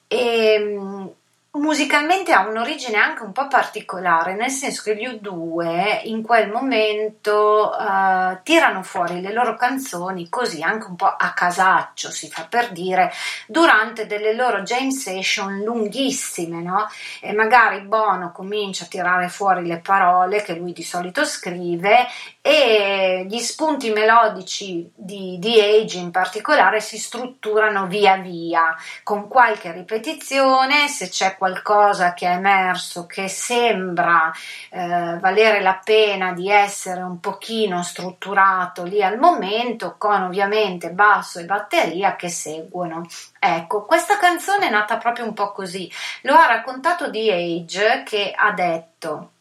E, 0.08 0.58
mm, 0.60 1.08
musicalmente 1.54 2.32
ha 2.32 2.48
un'origine 2.48 2.96
anche 2.96 3.24
un 3.24 3.34
po' 3.34 3.48
particolare, 3.48 4.36
nel 4.36 4.52
senso 4.52 4.84
che 4.84 4.96
gli 4.96 5.06
U2 5.06 6.02
in 6.06 6.22
quel 6.22 6.50
momento 6.50 7.72
uh, 7.78 8.38
tirano 8.42 8.84
fuori 8.84 9.20
le 9.20 9.34
loro 9.34 9.56
canzoni 9.56 10.30
così 10.30 10.62
anche 10.62 10.88
un 10.88 10.96
po' 10.96 11.14
a 11.14 11.34
casaccio, 11.34 12.10
si 12.10 12.30
fa 12.30 12.46
per 12.50 12.72
dire, 12.72 13.12
durante 13.48 14.06
delle 14.06 14.34
loro 14.34 14.62
jam 14.62 14.90
session 14.92 15.60
lunghissime, 15.60 16.62
no? 16.62 16.88
E 17.20 17.34
magari 17.34 17.82
Bono 17.82 18.32
comincia 18.32 18.86
a 18.86 18.88
tirare 18.88 19.28
fuori 19.28 19.68
le 19.68 19.80
parole 19.80 20.42
che 20.44 20.56
lui 20.56 20.72
di 20.72 20.84
solito 20.84 21.26
scrive 21.26 22.08
e 22.42 23.26
gli 23.30 23.38
spunti 23.38 23.92
melodici 23.92 24.92
di, 24.96 25.38
di 25.40 25.60
Age 25.60 26.00
in 26.00 26.10
particolare 26.10 26.82
si 26.82 26.98
strutturano 26.98 27.86
via 27.86 28.18
via, 28.18 28.76
con 29.04 29.28
qualche 29.28 29.72
ripetizione, 29.72 30.88
se 30.88 31.10
c'è 31.10 31.38
qualcosa 31.38 32.14
che 32.14 32.28
è 32.28 32.32
emerso 32.32 33.06
che 33.06 33.28
sembra 33.28 34.32
eh, 34.72 35.18
valere 35.20 35.62
la 35.62 35.80
pena 35.84 36.34
di 36.34 36.50
essere 36.50 37.02
un 37.02 37.20
pochino 37.20 37.84
strutturato 37.84 38.84
lì 38.84 39.04
al 39.04 39.20
momento, 39.20 39.96
con 40.00 40.24
ovviamente 40.24 40.90
basso 40.90 41.38
e 41.40 41.46
batteria 41.46 42.16
che 42.16 42.30
seguono. 42.30 43.06
Ecco, 43.38 43.86
questa 43.86 44.18
canzone 44.18 44.68
è 44.68 44.72
nata 44.72 44.98
proprio 44.98 45.26
un 45.26 45.34
po' 45.34 45.52
così. 45.52 45.92
Lo 46.24 46.34
ha 46.34 46.48
raccontato 46.48 47.10
di 47.10 47.30
Age 47.30 48.02
che 48.04 48.34
ha 48.36 48.52
detto 48.52 49.32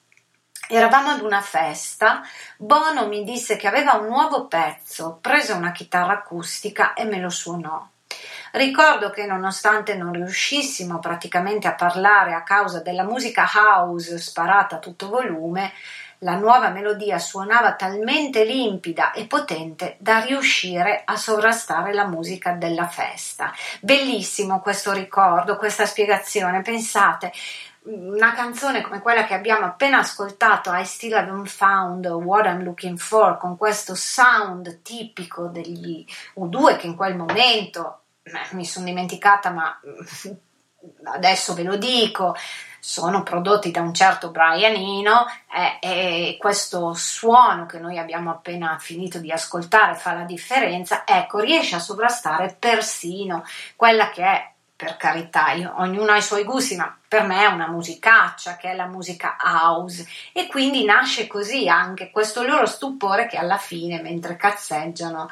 Eravamo 0.73 1.11
ad 1.11 1.21
una 1.23 1.41
festa, 1.41 2.23
Bono 2.57 3.09
mi 3.09 3.25
disse 3.25 3.57
che 3.57 3.67
aveva 3.67 3.95
un 3.95 4.07
nuovo 4.07 4.47
pezzo, 4.47 5.19
prese 5.21 5.51
una 5.53 5.73
chitarra 5.73 6.13
acustica 6.13 6.93
e 6.95 7.05
me 7.07 7.19
lo 7.19 7.29
suonò. 7.29 7.85
Ricordo 8.53 9.11
che 9.11 9.27
nonostante 9.27 9.97
non 9.97 10.13
riuscissimo 10.13 11.01
praticamente 11.01 11.67
a 11.67 11.75
parlare 11.75 12.35
a 12.35 12.45
causa 12.45 12.83
della 12.83 13.03
musica 13.03 13.51
house 13.53 14.17
sparata 14.19 14.77
a 14.77 14.79
tutto 14.79 15.09
volume, 15.09 15.73
la 16.19 16.37
nuova 16.37 16.69
melodia 16.69 17.19
suonava 17.19 17.75
talmente 17.75 18.45
limpida 18.45 19.11
e 19.11 19.27
potente 19.27 19.97
da 19.99 20.21
riuscire 20.21 21.03
a 21.05 21.17
sovrastare 21.17 21.93
la 21.95 22.07
musica 22.07 22.53
della 22.53 22.87
festa. 22.87 23.53
Bellissimo 23.81 24.61
questo 24.61 24.93
ricordo, 24.93 25.57
questa 25.57 25.87
spiegazione. 25.87 26.61
Pensate, 26.61 27.33
una 27.83 28.33
canzone 28.35 28.83
come 28.83 29.01
quella 29.01 29.25
che 29.25 29.35
abbiamo 29.35 29.65
appena 29.65 29.99
ascoltato, 29.99 30.73
I 30.73 30.85
Still 30.85 31.15
Haven't 31.15 31.49
Found 31.49 32.07
What 32.07 32.47
I'm 32.47 32.63
Looking 32.63 32.99
For, 32.99 33.39
con 33.39 33.57
questo 33.57 33.95
sound 33.95 34.83
tipico 34.83 35.47
degli 35.47 36.05
U2 36.37 36.77
che 36.77 36.87
in 36.87 36.97
quel 36.97 37.17
momento 37.17 38.03
eh, 38.23 38.33
mi 38.55 38.67
sono 38.67 38.85
dimenticata, 38.85 39.51
ma 39.51 39.81
adesso 41.05 41.55
ve 41.55 41.63
lo 41.63 41.77
dico, 41.77 42.35
sono 42.79 43.23
prodotti 43.23 43.71
da 43.71 43.81
un 43.81 43.95
certo 43.95 44.31
Brian 44.31 44.75
Eno 44.75 45.27
eh, 45.53 45.79
e 45.81 46.37
questo 46.39 46.93
suono 46.95 47.67
che 47.67 47.79
noi 47.79 47.99
abbiamo 47.99 48.31
appena 48.31 48.79
finito 48.79 49.19
di 49.19 49.33
ascoltare 49.33 49.95
fa 49.95 50.13
la 50.13 50.25
differenza, 50.25 51.05
ecco, 51.07 51.39
riesce 51.39 51.77
a 51.77 51.81
sovrastare 51.81 52.57
persino 52.59 53.45
quella 53.77 54.11
che 54.11 54.23
è 54.23 54.53
per 54.81 54.97
carità, 54.97 55.53
io, 55.53 55.75
ognuno 55.77 56.13
ha 56.13 56.17
i 56.17 56.23
suoi 56.23 56.43
gusti, 56.43 56.75
ma 56.75 56.97
per 57.07 57.25
me 57.25 57.43
è 57.43 57.47
una 57.49 57.69
musicaccia 57.69 58.57
che 58.57 58.71
è 58.71 58.75
la 58.75 58.87
musica 58.87 59.37
house. 59.39 60.07
E 60.33 60.47
quindi 60.47 60.87
nasce 60.87 61.27
così 61.27 61.69
anche 61.69 62.11
questo 62.11 62.43
loro 62.43 62.65
stupore 62.65 63.27
che 63.27 63.37
alla 63.37 63.59
fine, 63.59 64.01
mentre 64.01 64.37
cazzeggiano, 64.37 65.31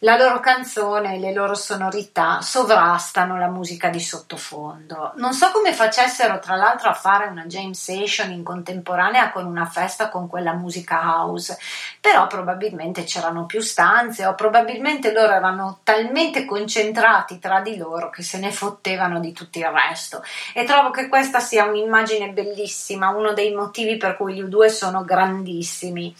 la 0.00 0.16
loro 0.16 0.38
canzone, 0.38 1.18
le 1.18 1.32
loro 1.32 1.54
sonorità 1.54 2.40
sovrastano 2.40 3.36
la 3.36 3.48
musica 3.48 3.88
di 3.88 4.00
sottofondo. 4.00 5.12
Non 5.16 5.32
so 5.32 5.50
come 5.50 5.72
facessero 5.72 6.38
tra 6.38 6.54
l'altro 6.54 6.88
a 6.88 6.94
fare 6.94 7.26
una 7.26 7.46
jam 7.46 7.72
session 7.72 8.30
in 8.30 8.44
contemporanea 8.44 9.32
con 9.32 9.46
una 9.46 9.66
festa 9.66 10.08
con 10.08 10.28
quella 10.28 10.52
musica 10.52 11.00
house, 11.00 11.58
però 12.00 12.26
probabilmente 12.28 13.02
c'erano 13.04 13.46
più 13.46 13.60
stanze 13.60 14.26
o 14.26 14.34
probabilmente 14.34 15.12
loro 15.12 15.32
erano 15.32 15.80
talmente 15.82 16.44
concentrati 16.44 17.38
tra 17.38 17.60
di 17.60 17.76
loro 17.76 18.10
che 18.10 18.22
se 18.22 18.38
ne 18.38 18.52
fottevano 18.52 19.18
di 19.18 19.32
tutto 19.32 19.58
il 19.58 19.66
resto. 19.66 20.22
E 20.54 20.64
trovo 20.64 20.90
che 20.90 21.08
questa 21.08 21.40
sia 21.40 21.64
un'immagine 21.64 22.28
bellissima, 22.30 23.08
uno 23.08 23.32
dei 23.32 23.52
motivi 23.52 23.96
per 23.96 24.16
cui 24.16 24.34
gli 24.34 24.42
U2 24.42 24.66
sono 24.66 25.04
grandissimi 25.04 26.14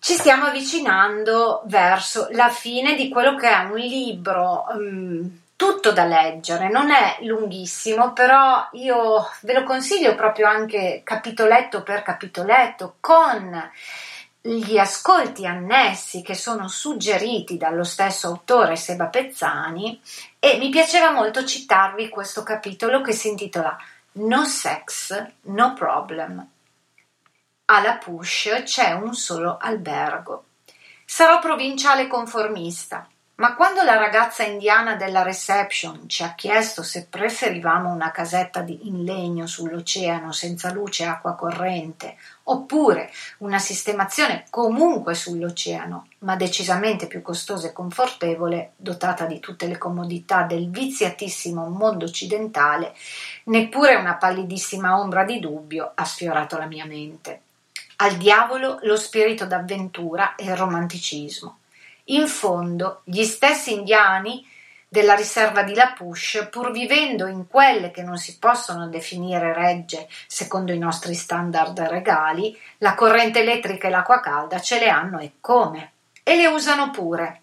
ci 0.00 0.14
stiamo 0.14 0.46
avvicinando 0.46 1.62
verso 1.66 2.28
la 2.30 2.48
fine 2.48 2.94
di 2.94 3.10
quello 3.10 3.36
che 3.36 3.48
è 3.48 3.64
un 3.64 3.76
libro 3.76 4.64
um, 4.70 5.40
tutto 5.56 5.92
da 5.92 6.04
leggere, 6.04 6.70
non 6.70 6.90
è 6.90 7.18
lunghissimo, 7.20 8.14
però 8.14 8.66
io 8.72 9.28
ve 9.42 9.52
lo 9.52 9.62
consiglio 9.62 10.14
proprio 10.14 10.48
anche 10.48 11.02
capitoletto 11.04 11.82
per 11.82 12.02
capitoletto 12.02 12.96
con 12.98 13.70
gli 14.40 14.78
ascolti 14.78 15.44
annessi 15.44 16.22
che 16.22 16.34
sono 16.34 16.66
suggeriti 16.66 17.58
dallo 17.58 17.84
stesso 17.84 18.28
autore 18.28 18.76
Seba 18.76 19.08
Pezzani 19.08 20.00
e 20.38 20.56
mi 20.56 20.70
piaceva 20.70 21.10
molto 21.10 21.44
citarvi 21.44 22.08
questo 22.08 22.42
capitolo 22.42 23.02
che 23.02 23.12
si 23.12 23.28
intitola 23.28 23.76
No 24.12 24.46
Sex, 24.46 25.26
No 25.42 25.74
Problem 25.74 26.48
alla 27.72 27.98
Push 27.98 28.62
c'è 28.64 28.90
un 28.94 29.14
solo 29.14 29.56
albergo. 29.56 30.46
Sarò 31.04 31.38
provinciale 31.38 32.08
conformista, 32.08 33.08
ma 33.36 33.54
quando 33.54 33.84
la 33.84 33.96
ragazza 33.96 34.42
indiana 34.42 34.96
della 34.96 35.22
reception 35.22 36.08
ci 36.08 36.24
ha 36.24 36.34
chiesto 36.34 36.82
se 36.82 37.06
preferivamo 37.08 37.88
una 37.88 38.10
casetta 38.10 38.64
in 38.66 39.04
legno 39.04 39.46
sull'oceano 39.46 40.32
senza 40.32 40.72
luce 40.72 41.04
e 41.04 41.06
acqua 41.06 41.36
corrente, 41.36 42.16
oppure 42.44 43.12
una 43.38 43.60
sistemazione 43.60 44.46
comunque 44.50 45.14
sull'oceano, 45.14 46.08
ma 46.18 46.34
decisamente 46.34 47.06
più 47.06 47.22
costosa 47.22 47.68
e 47.68 47.72
confortevole, 47.72 48.72
dotata 48.74 49.26
di 49.26 49.38
tutte 49.38 49.68
le 49.68 49.78
comodità 49.78 50.42
del 50.42 50.68
viziatissimo 50.70 51.68
mondo 51.68 52.06
occidentale, 52.06 52.96
neppure 53.44 53.94
una 53.94 54.16
pallidissima 54.16 54.98
ombra 54.98 55.22
di 55.22 55.38
dubbio 55.38 55.92
ha 55.94 56.04
sfiorato 56.04 56.58
la 56.58 56.66
mia 56.66 56.84
mente 56.84 57.42
al 58.02 58.16
diavolo 58.16 58.78
lo 58.82 58.96
spirito 58.96 59.44
d'avventura 59.44 60.34
e 60.34 60.44
il 60.44 60.56
romanticismo. 60.56 61.58
In 62.04 62.26
fondo, 62.28 63.02
gli 63.04 63.24
stessi 63.24 63.72
indiani 63.72 64.46
della 64.88 65.14
riserva 65.14 65.62
di 65.62 65.74
Lapush, 65.74 66.48
pur 66.50 66.72
vivendo 66.72 67.26
in 67.26 67.46
quelle 67.46 67.90
che 67.90 68.02
non 68.02 68.16
si 68.16 68.38
possono 68.38 68.88
definire 68.88 69.52
regge 69.52 70.08
secondo 70.26 70.72
i 70.72 70.78
nostri 70.78 71.14
standard 71.14 71.78
regali, 71.78 72.58
la 72.78 72.94
corrente 72.94 73.40
elettrica 73.40 73.86
e 73.86 73.90
l'acqua 73.90 74.20
calda 74.20 74.60
ce 74.60 74.80
le 74.80 74.88
hanno 74.88 75.18
e 75.18 75.34
come? 75.40 75.92
E 76.22 76.36
le 76.36 76.46
usano 76.46 76.90
pure. 76.90 77.42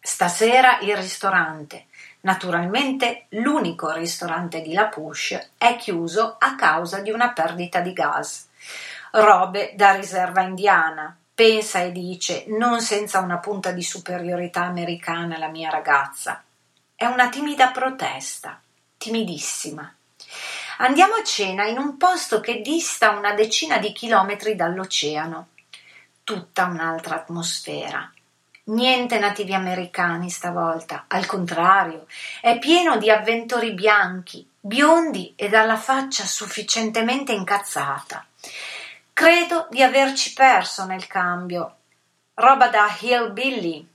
Stasera 0.00 0.78
il 0.80 0.96
ristorante, 0.96 1.86
naturalmente 2.20 3.26
l'unico 3.30 3.90
ristorante 3.90 4.62
di 4.62 4.72
La 4.72 4.86
Push, 4.86 5.50
è 5.58 5.76
chiuso 5.76 6.36
a 6.38 6.54
causa 6.54 7.00
di 7.00 7.10
una 7.10 7.32
perdita 7.32 7.80
di 7.80 7.92
gas. 7.92 8.48
Robe 9.14 9.74
da 9.76 9.92
riserva 9.92 10.40
indiana, 10.40 11.14
pensa 11.34 11.82
e 11.82 11.92
dice, 11.92 12.44
non 12.48 12.80
senza 12.80 13.18
una 13.18 13.36
punta 13.36 13.70
di 13.70 13.82
superiorità 13.82 14.62
americana 14.62 15.36
la 15.36 15.48
mia 15.48 15.68
ragazza. 15.68 16.42
È 16.94 17.04
una 17.04 17.28
timida 17.28 17.72
protesta, 17.72 18.58
timidissima. 18.96 19.94
Andiamo 20.78 21.16
a 21.16 21.24
cena 21.24 21.66
in 21.66 21.76
un 21.76 21.98
posto 21.98 22.40
che 22.40 22.62
dista 22.62 23.10
una 23.10 23.34
decina 23.34 23.76
di 23.76 23.92
chilometri 23.92 24.56
dall'oceano. 24.56 25.48
Tutta 26.24 26.64
un'altra 26.64 27.16
atmosfera. 27.16 28.10
Niente 28.64 29.18
nativi 29.18 29.52
americani 29.52 30.30
stavolta, 30.30 31.04
al 31.08 31.26
contrario, 31.26 32.06
è 32.40 32.58
pieno 32.58 32.96
di 32.96 33.10
avventori 33.10 33.74
bianchi, 33.74 34.48
biondi 34.58 35.34
e 35.36 35.50
dalla 35.50 35.76
faccia 35.76 36.24
sufficientemente 36.24 37.32
incazzata. 37.32 38.24
Credo 39.12 39.66
di 39.70 39.82
averci 39.82 40.32
perso 40.32 40.84
nel 40.86 41.06
cambio. 41.06 41.76
Roba 42.34 42.68
da 42.68 42.88
hillbilly, 43.00 43.86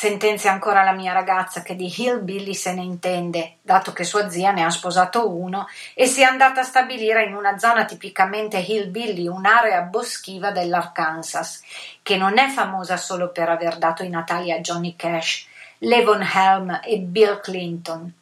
Sentenzia 0.00 0.52
ancora 0.52 0.84
la 0.84 0.92
mia 0.92 1.12
ragazza 1.12 1.62
che 1.62 1.74
di 1.74 1.92
hillbilly 1.92 2.54
se 2.54 2.72
ne 2.72 2.82
intende, 2.82 3.56
dato 3.62 3.92
che 3.92 4.04
sua 4.04 4.30
zia 4.30 4.52
ne 4.52 4.62
ha 4.62 4.70
sposato 4.70 5.28
uno 5.28 5.66
e 5.92 6.06
si 6.06 6.20
è 6.20 6.24
andata 6.24 6.60
a 6.60 6.62
stabilire 6.62 7.24
in 7.24 7.34
una 7.34 7.58
zona 7.58 7.84
tipicamente 7.84 8.58
hillbilly, 8.58 9.26
un'area 9.26 9.80
boschiva 9.80 10.52
dell'Arkansas, 10.52 11.62
che 12.00 12.16
non 12.16 12.38
è 12.38 12.48
famosa 12.48 12.96
solo 12.96 13.30
per 13.30 13.48
aver 13.48 13.76
dato 13.78 14.04
i 14.04 14.08
natali 14.08 14.52
a 14.52 14.60
Johnny 14.60 14.94
Cash, 14.94 15.48
Levon 15.78 16.22
Helm 16.22 16.80
e 16.84 16.98
Bill 17.00 17.40
Clinton. 17.40 18.12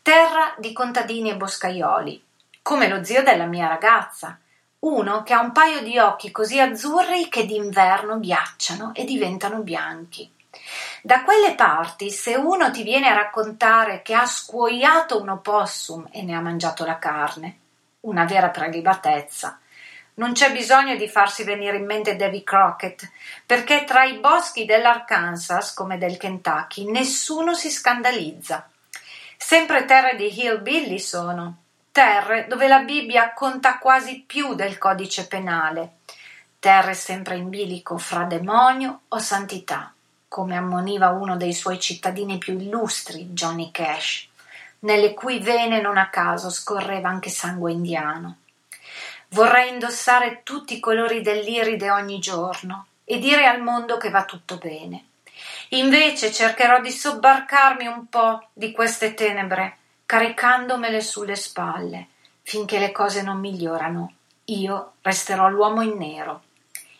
Terra 0.00 0.54
di 0.56 0.72
contadini 0.72 1.28
e 1.28 1.36
boscaioli, 1.36 2.24
come 2.62 2.88
lo 2.88 3.04
zio 3.04 3.22
della 3.22 3.44
mia 3.44 3.68
ragazza, 3.68 4.38
uno 4.80 5.22
che 5.22 5.34
ha 5.34 5.40
un 5.40 5.52
paio 5.52 5.82
di 5.82 5.98
occhi 5.98 6.30
così 6.30 6.58
azzurri 6.58 7.28
che 7.28 7.44
d'inverno 7.44 8.18
ghiacciano 8.18 8.92
e 8.94 9.04
diventano 9.04 9.60
bianchi. 9.60 10.30
Da 11.02 11.22
quelle 11.22 11.54
parti, 11.54 12.10
se 12.10 12.34
uno 12.34 12.70
ti 12.70 12.82
viene 12.82 13.08
a 13.08 13.14
raccontare 13.14 14.02
che 14.02 14.14
ha 14.14 14.26
scuoiato 14.26 15.20
un 15.20 15.28
opossum 15.28 16.08
e 16.10 16.22
ne 16.22 16.34
ha 16.34 16.40
mangiato 16.40 16.84
la 16.84 16.98
carne, 16.98 17.58
una 18.00 18.24
vera 18.24 18.48
prelibatezza, 18.48 19.58
non 20.14 20.32
c'è 20.32 20.52
bisogno 20.52 20.96
di 20.96 21.08
farsi 21.08 21.44
venire 21.44 21.76
in 21.76 21.84
mente 21.84 22.16
Davy 22.16 22.42
Crockett, 22.42 23.08
perché 23.46 23.84
tra 23.84 24.04
i 24.04 24.18
boschi 24.18 24.64
dell'Arkansas 24.64 25.72
come 25.72 25.98
del 25.98 26.16
Kentucky 26.16 26.90
nessuno 26.90 27.54
si 27.54 27.70
scandalizza. 27.70 28.68
Sempre 29.36 29.84
terre 29.84 30.16
di 30.16 30.26
hillbilly 30.38 30.98
sono, 30.98 31.59
terre 31.92 32.46
dove 32.48 32.68
la 32.68 32.80
Bibbia 32.80 33.32
conta 33.32 33.78
quasi 33.78 34.24
più 34.26 34.54
del 34.54 34.78
codice 34.78 35.26
penale, 35.26 35.98
terre 36.58 36.94
sempre 36.94 37.36
in 37.36 37.48
bilico 37.48 37.98
fra 37.98 38.24
demonio 38.24 39.02
o 39.08 39.18
santità 39.18 39.92
come 40.30 40.56
ammoniva 40.56 41.08
uno 41.08 41.36
dei 41.36 41.52
suoi 41.52 41.80
cittadini 41.80 42.38
più 42.38 42.56
illustri, 42.56 43.30
Johnny 43.30 43.72
Cash, 43.72 44.28
nelle 44.80 45.12
cui 45.12 45.40
vene 45.40 45.80
non 45.80 45.98
a 45.98 46.08
caso 46.08 46.50
scorreva 46.50 47.08
anche 47.08 47.30
sangue 47.30 47.72
indiano. 47.72 48.36
Vorrei 49.30 49.70
indossare 49.70 50.42
tutti 50.44 50.76
i 50.76 50.78
colori 50.78 51.20
dell'iride 51.20 51.90
ogni 51.90 52.20
giorno 52.20 52.86
e 53.04 53.18
dire 53.18 53.44
al 53.44 53.60
mondo 53.60 53.96
che 53.96 54.10
va 54.10 54.24
tutto 54.24 54.56
bene. 54.56 55.06
Invece 55.70 56.30
cercherò 56.30 56.80
di 56.80 56.92
sobbarcarmi 56.92 57.88
un 57.88 58.08
po' 58.08 58.50
di 58.52 58.70
queste 58.70 59.14
tenebre, 59.14 59.78
caricandomele 60.10 61.02
sulle 61.02 61.36
spalle, 61.36 62.08
finché 62.42 62.80
le 62.80 62.90
cose 62.90 63.22
non 63.22 63.38
migliorano. 63.38 64.12
Io 64.46 64.94
resterò 65.02 65.48
l'uomo 65.48 65.82
in 65.82 65.96
nero 65.96 66.42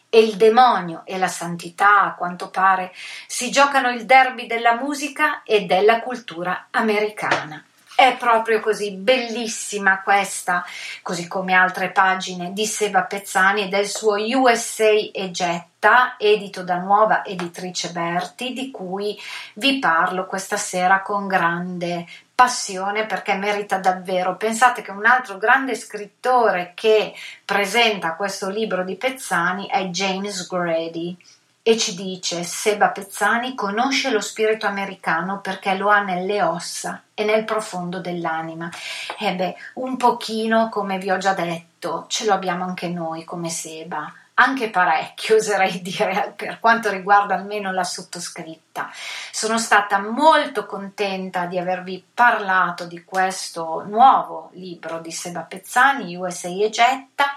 e 0.08 0.20
il 0.20 0.36
demonio 0.36 1.02
e 1.04 1.18
la 1.18 1.26
santità, 1.26 2.02
a 2.02 2.14
quanto 2.14 2.50
pare, 2.50 2.92
si 3.26 3.50
giocano 3.50 3.90
il 3.90 4.06
derby 4.06 4.46
della 4.46 4.76
musica 4.76 5.42
e 5.42 5.62
della 5.62 6.02
cultura 6.02 6.68
americana. 6.70 7.64
È 7.96 8.16
proprio 8.16 8.60
così 8.60 8.92
bellissima 8.92 10.02
questa, 10.02 10.64
così 11.02 11.26
come 11.26 11.52
altre 11.52 11.90
pagine 11.90 12.52
di 12.52 12.64
Seba 12.64 13.02
Pezzani 13.02 13.64
e 13.64 13.68
del 13.68 13.88
suo 13.88 14.14
USA 14.14 14.88
e 14.88 15.30
Getta, 15.32 16.14
edito 16.16 16.62
da 16.62 16.76
nuova 16.76 17.24
editrice 17.24 17.90
Berti, 17.90 18.52
di 18.52 18.70
cui 18.70 19.20
vi 19.54 19.80
parlo 19.80 20.26
questa 20.26 20.56
sera 20.56 21.02
con 21.02 21.26
grande 21.26 22.06
passione 22.40 23.04
perché 23.04 23.34
merita 23.34 23.76
davvero. 23.76 24.34
Pensate 24.34 24.80
che 24.80 24.90
un 24.90 25.04
altro 25.04 25.36
grande 25.36 25.74
scrittore 25.74 26.72
che 26.74 27.12
presenta 27.44 28.14
questo 28.14 28.48
libro 28.48 28.82
di 28.82 28.96
Pezzani 28.96 29.66
è 29.66 29.84
James 29.88 30.46
Grady 30.48 31.14
e 31.60 31.76
ci 31.76 31.94
dice 31.94 32.42
Seba 32.42 32.88
Pezzani 32.88 33.54
conosce 33.54 34.10
lo 34.10 34.22
spirito 34.22 34.66
americano 34.66 35.40
perché 35.40 35.74
lo 35.74 35.90
ha 35.90 36.00
nelle 36.00 36.40
ossa 36.40 37.02
e 37.12 37.24
nel 37.24 37.44
profondo 37.44 38.00
dell'anima. 38.00 38.70
E 39.18 39.34
beh, 39.34 39.56
un 39.74 39.98
pochino, 39.98 40.70
come 40.70 40.96
vi 40.96 41.10
ho 41.10 41.18
già 41.18 41.34
detto, 41.34 42.06
ce 42.08 42.24
lo 42.24 42.32
abbiamo 42.32 42.64
anche 42.64 42.88
noi 42.88 43.22
come 43.22 43.50
Seba 43.50 44.10
anche 44.40 44.70
parecchio, 44.70 45.36
oserei 45.40 45.80
dire, 45.82 46.32
per 46.34 46.58
quanto 46.58 46.90
riguarda 46.90 47.34
almeno 47.34 47.70
la 47.70 47.84
sottoscritta. 47.84 48.90
Sono 49.30 49.58
stata 49.58 50.00
molto 50.00 50.66
contenta 50.66 51.46
di 51.46 51.58
avervi 51.58 52.04
parlato 52.12 52.86
di 52.86 53.04
questo 53.04 53.84
nuovo 53.86 54.50
libro 54.54 54.98
di 54.98 55.12
Seba 55.12 55.42
Pezzani, 55.42 56.16
USA 56.16 56.48
e 56.48 56.70
Getta, 56.70 57.34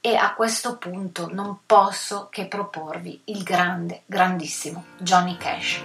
e 0.00 0.16
a 0.16 0.34
questo 0.34 0.76
punto 0.76 1.28
non 1.32 1.60
posso 1.64 2.28
che 2.30 2.46
proporvi 2.46 3.22
il 3.24 3.42
grande, 3.42 4.02
grandissimo 4.06 4.84
Johnny 4.98 5.36
Cash. 5.38 5.82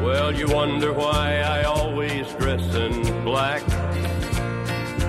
Well, 0.00 0.32
you 0.32 0.46
wonder 0.46 0.92
why 0.92 1.40
I 1.42 1.64
always 1.64 2.32
dress 2.36 2.62
in 2.76 3.24
black. 3.24 3.77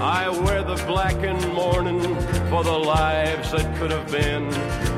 I 0.00 0.28
wear 0.28 0.62
the 0.62 0.76
black 0.86 1.16
and 1.22 1.40
mourning 1.54 2.02
for 2.50 2.62
the 2.62 2.78
lives 2.78 3.52
that 3.52 3.76
could 3.78 3.90
have 3.90 4.10
been. 4.10 4.46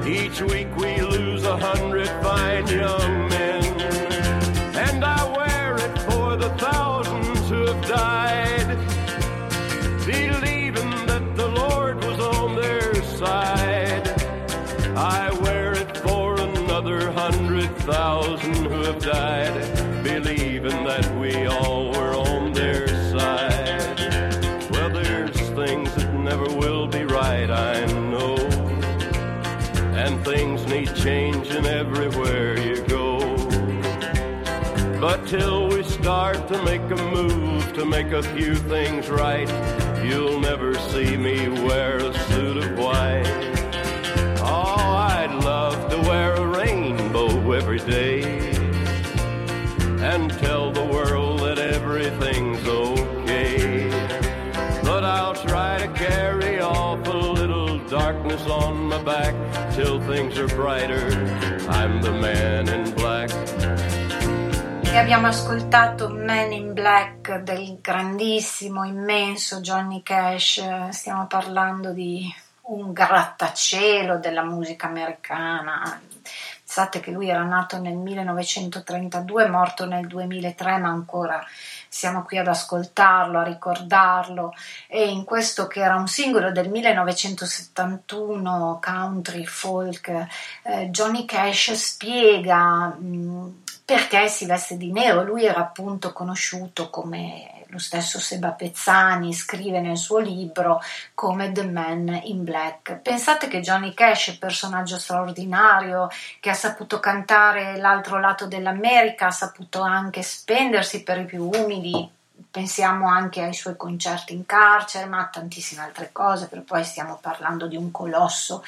Each 0.06 0.40
week 0.42 0.74
we 0.76 1.00
lose 1.00 1.44
a 1.44 1.56
hundred 1.56 2.08
fine 2.22 2.66
young 2.66 3.28
men. 3.28 3.64
And 4.74 5.04
I 5.04 5.24
wear 5.36 5.76
it 5.76 5.98
for 6.10 6.36
the 6.36 6.50
thousands 6.58 7.48
who 7.48 7.66
have 7.66 7.86
died, 7.86 8.76
believing 10.04 10.90
that 11.06 11.36
the 11.36 11.48
Lord 11.48 12.04
was 12.04 12.18
on 12.18 12.56
their 12.56 12.94
side. 13.02 14.08
I 14.96 15.30
wear 15.42 15.74
it 15.74 15.96
for 15.98 16.40
another 16.40 17.12
hundred 17.12 17.70
thousand 17.78 18.54
who 18.54 18.82
have 18.82 19.00
died, 19.00 20.02
believing 20.02 20.84
that 20.84 21.08
we 21.20 21.46
all 21.46 21.92
make 36.88 36.98
a 36.98 37.10
move 37.10 37.72
to 37.74 37.84
make 37.84 38.12
a 38.12 38.22
few 38.22 38.54
things 38.54 39.10
right, 39.10 39.48
you'll 40.02 40.40
never 40.40 40.74
see 40.74 41.16
me 41.18 41.48
wear 41.48 41.98
a 41.98 42.18
suit 42.30 42.56
of 42.56 42.78
white. 42.78 43.26
Oh, 44.40 44.76
I'd 45.10 45.34
love 45.44 45.90
to 45.90 45.98
wear 46.08 46.34
a 46.34 46.46
rainbow 46.46 47.52
every 47.52 47.78
day 47.80 48.22
and 50.00 50.30
tell 50.38 50.72
the 50.72 50.84
world 50.84 51.40
that 51.40 51.58
everything's 51.58 52.66
okay. 52.66 53.90
But 54.82 55.04
I'll 55.04 55.34
try 55.34 55.78
to 55.78 55.88
carry 55.92 56.60
off 56.60 57.06
a 57.06 57.12
little 57.12 57.78
darkness 57.88 58.46
on 58.46 58.88
my 58.88 59.02
back 59.02 59.34
till 59.74 60.00
things 60.02 60.38
are 60.38 60.48
brighter. 60.48 61.08
I'm 61.68 62.00
the 62.00 62.12
man 62.12 62.68
in. 62.68 62.97
E 64.90 64.96
abbiamo 64.96 65.26
ascoltato 65.26 66.08
Man 66.08 66.50
in 66.52 66.72
Black 66.72 67.42
del 67.42 67.78
grandissimo, 67.80 68.84
immenso 68.84 69.60
Johnny 69.60 70.02
Cash. 70.02 70.88
Stiamo 70.88 71.26
parlando 71.26 71.92
di 71.92 72.34
un 72.62 72.92
grattacielo 72.92 74.18
della 74.18 74.42
musica 74.42 74.86
americana. 74.86 76.00
Pensate 76.56 77.00
che 77.00 77.10
lui 77.10 77.28
era 77.28 77.44
nato 77.44 77.78
nel 77.78 77.96
1932, 77.96 79.48
morto 79.48 79.84
nel 79.84 80.06
2003, 80.06 80.78
ma 80.78 80.88
ancora 80.88 81.44
siamo 81.88 82.22
qui 82.22 82.38
ad 82.38 82.48
ascoltarlo, 82.48 83.38
a 83.38 83.44
ricordarlo. 83.44 84.54
E 84.86 85.08
in 85.08 85.24
questo 85.24 85.66
che 85.66 85.80
era 85.80 85.96
un 85.96 86.08
singolo 86.08 86.50
del 86.50 86.70
1971, 86.70 88.80
country, 88.82 89.44
folk, 89.44 90.26
eh, 90.62 90.88
Johnny 90.90 91.24
Cash 91.24 91.72
spiega 91.72 92.88
mh, 92.88 93.66
perché 93.88 94.28
si 94.28 94.44
veste 94.44 94.76
di 94.76 94.92
nero. 94.92 95.22
Lui 95.22 95.46
era 95.46 95.60
appunto 95.60 96.12
conosciuto 96.12 96.90
come 96.90 97.64
lo 97.68 97.78
stesso 97.78 98.20
Seba 98.20 98.50
Pezzani 98.50 99.32
scrive 99.32 99.80
nel 99.80 99.96
suo 99.96 100.18
libro 100.18 100.78
come 101.14 101.52
The 101.52 101.64
Man 101.64 102.20
in 102.24 102.44
Black. 102.44 102.96
Pensate 102.96 103.48
che 103.48 103.60
Johnny 103.60 103.94
Cash 103.94 104.36
personaggio 104.36 104.98
straordinario 104.98 106.10
che 106.38 106.50
ha 106.50 106.54
saputo 106.54 107.00
cantare 107.00 107.78
l'altro 107.78 108.20
lato 108.20 108.46
dell'America, 108.46 109.28
ha 109.28 109.30
saputo 109.30 109.80
anche 109.80 110.22
spendersi 110.22 111.02
per 111.02 111.20
i 111.20 111.24
più 111.24 111.48
umili, 111.50 112.10
pensiamo 112.50 113.08
anche 113.08 113.40
ai 113.40 113.54
suoi 113.54 113.78
concerti 113.78 114.34
in 114.34 114.44
carcere, 114.44 115.06
ma 115.06 115.20
a 115.20 115.28
tantissime 115.28 115.80
altre 115.80 116.10
cose, 116.12 116.48
per 116.48 116.60
poi 116.60 116.84
stiamo 116.84 117.18
parlando 117.22 117.66
di 117.66 117.76
un 117.76 117.90
colosso. 117.90 118.62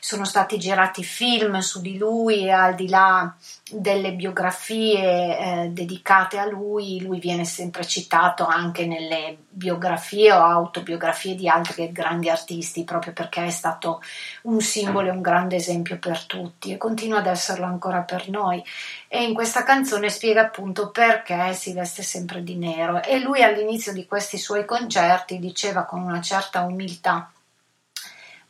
Sono 0.00 0.24
stati 0.24 0.58
girati 0.58 1.04
film 1.04 1.60
su 1.60 1.80
di 1.80 1.96
lui 1.98 2.46
e 2.46 2.50
al 2.50 2.74
di 2.74 2.88
là 2.88 3.32
delle 3.68 4.12
biografie 4.12 5.38
eh, 5.38 5.68
dedicate 5.70 6.38
a 6.38 6.46
lui, 6.46 7.00
lui 7.02 7.18
viene 7.18 7.44
sempre 7.44 7.84
citato 7.84 8.46
anche 8.46 8.86
nelle 8.86 9.38
biografie 9.48 10.32
o 10.32 10.40
autobiografie 10.40 11.34
di 11.34 11.48
altri 11.48 11.90
grandi 11.90 12.30
artisti, 12.30 12.84
proprio 12.84 13.12
perché 13.12 13.44
è 13.46 13.50
stato 13.50 14.00
un 14.42 14.60
simbolo 14.60 15.08
e 15.08 15.10
un 15.10 15.20
grande 15.20 15.56
esempio 15.56 15.98
per 15.98 16.24
tutti 16.26 16.72
e 16.72 16.76
continua 16.76 17.18
ad 17.18 17.26
esserlo 17.26 17.64
ancora 17.64 18.02
per 18.02 18.28
noi. 18.28 18.62
E 19.08 19.24
in 19.24 19.34
questa 19.34 19.64
canzone 19.64 20.10
spiega 20.10 20.42
appunto 20.42 20.90
perché 20.90 21.52
si 21.54 21.72
veste 21.72 22.02
sempre 22.02 22.44
di 22.44 22.54
nero. 22.56 23.02
E 23.02 23.18
lui 23.18 23.42
all'inizio 23.42 23.92
di 23.92 24.06
questi 24.06 24.38
suoi 24.38 24.64
concerti 24.64 25.40
diceva 25.40 25.84
con 25.84 26.02
una 26.02 26.20
certa 26.20 26.62
umiltà 26.62 27.30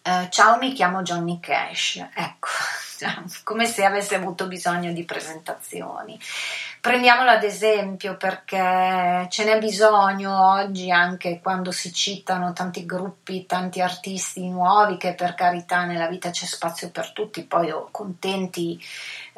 eh, 0.06 0.28
ciao 0.30 0.56
mi 0.58 0.72
chiamo 0.72 1.02
Johnny 1.02 1.40
Cash, 1.40 1.96
ecco, 2.14 2.46
come 3.44 3.66
se 3.66 3.84
avesse 3.84 4.14
avuto 4.14 4.46
bisogno 4.46 4.92
di 4.92 5.04
presentazioni. 5.04 6.18
Prendiamolo 6.80 7.30
ad 7.30 7.42
esempio 7.42 8.16
perché 8.16 9.26
ce 9.28 9.44
n'è 9.44 9.58
bisogno 9.58 10.52
oggi 10.52 10.90
anche 10.90 11.40
quando 11.40 11.72
si 11.72 11.92
citano 11.92 12.52
tanti 12.52 12.86
gruppi, 12.86 13.44
tanti 13.44 13.80
artisti 13.80 14.48
nuovi 14.48 14.96
che 14.96 15.14
per 15.14 15.34
carità 15.34 15.84
nella 15.84 16.06
vita 16.06 16.30
c'è 16.30 16.46
spazio 16.46 16.90
per 16.90 17.12
tutti, 17.12 17.44
poi 17.44 17.70
oh, 17.70 17.88
contenti 17.90 18.80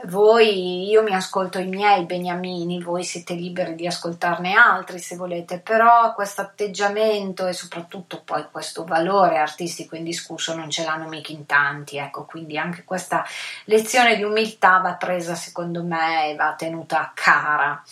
voi, 0.04 0.88
io 0.88 1.02
mi 1.02 1.14
ascolto 1.14 1.58
i 1.58 1.66
miei 1.66 2.04
beniamini, 2.04 2.82
voi 2.82 3.02
siete 3.04 3.34
liberi 3.34 3.74
di 3.74 3.86
ascoltarne 3.86 4.54
altri 4.54 4.98
se 4.98 5.16
volete, 5.16 5.58
però 5.58 6.14
questo 6.14 6.40
atteggiamento 6.40 7.46
e 7.46 7.52
soprattutto 7.52 8.22
poi 8.24 8.44
questo 8.50 8.84
valore 8.84 9.38
artistico 9.38 9.96
indiscusso 9.96 10.54
non 10.54 10.70
ce 10.70 10.84
l'hanno 10.84 11.08
mica 11.08 11.32
in 11.32 11.46
tanti, 11.46 11.96
ecco, 11.96 12.24
quindi 12.24 12.56
anche 12.56 12.84
questa 12.84 13.24
lezione 13.64 14.16
di 14.16 14.22
umiltà 14.22 14.78
va 14.78 14.94
presa 14.94 15.34
secondo 15.34 15.82
me 15.82 16.30
e 16.30 16.34
va 16.36 16.54
tenuta 16.56 17.10
cara. 17.14 17.82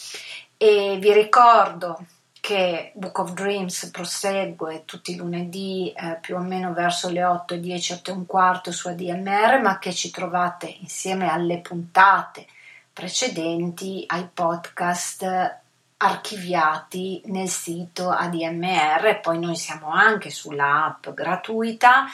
E 0.57 0.97
vi 1.01 1.13
ricordo 1.13 1.99
che 2.47 2.93
Book 2.95 3.19
of 3.19 3.33
Dreams 3.33 3.91
prosegue 3.91 4.85
tutti 4.85 5.11
i 5.11 5.17
lunedì 5.17 5.93
eh, 5.93 6.17
più 6.21 6.37
o 6.37 6.39
meno 6.39 6.73
verso 6.73 7.09
le 7.09 7.25
8, 7.25 7.57
10, 7.57 7.95
8 7.95 8.11
e 8.11 8.15
un 8.15 8.25
quarto 8.25 8.71
su 8.71 8.87
ADMR, 8.87 9.61
ma 9.61 9.81
che 9.81 9.93
ci 9.93 10.13
trovate 10.13 10.77
insieme 10.79 11.29
alle 11.29 11.59
puntate 11.59 12.47
precedenti 12.93 14.05
ai 14.07 14.29
podcast 14.33 15.59
archiviati 15.97 17.21
nel 17.25 17.49
sito 17.49 18.11
ADMR, 18.11 19.19
poi 19.21 19.41
noi 19.41 19.57
siamo 19.57 19.91
anche 19.91 20.31
sull'app 20.31 21.09
gratuita. 21.09 22.05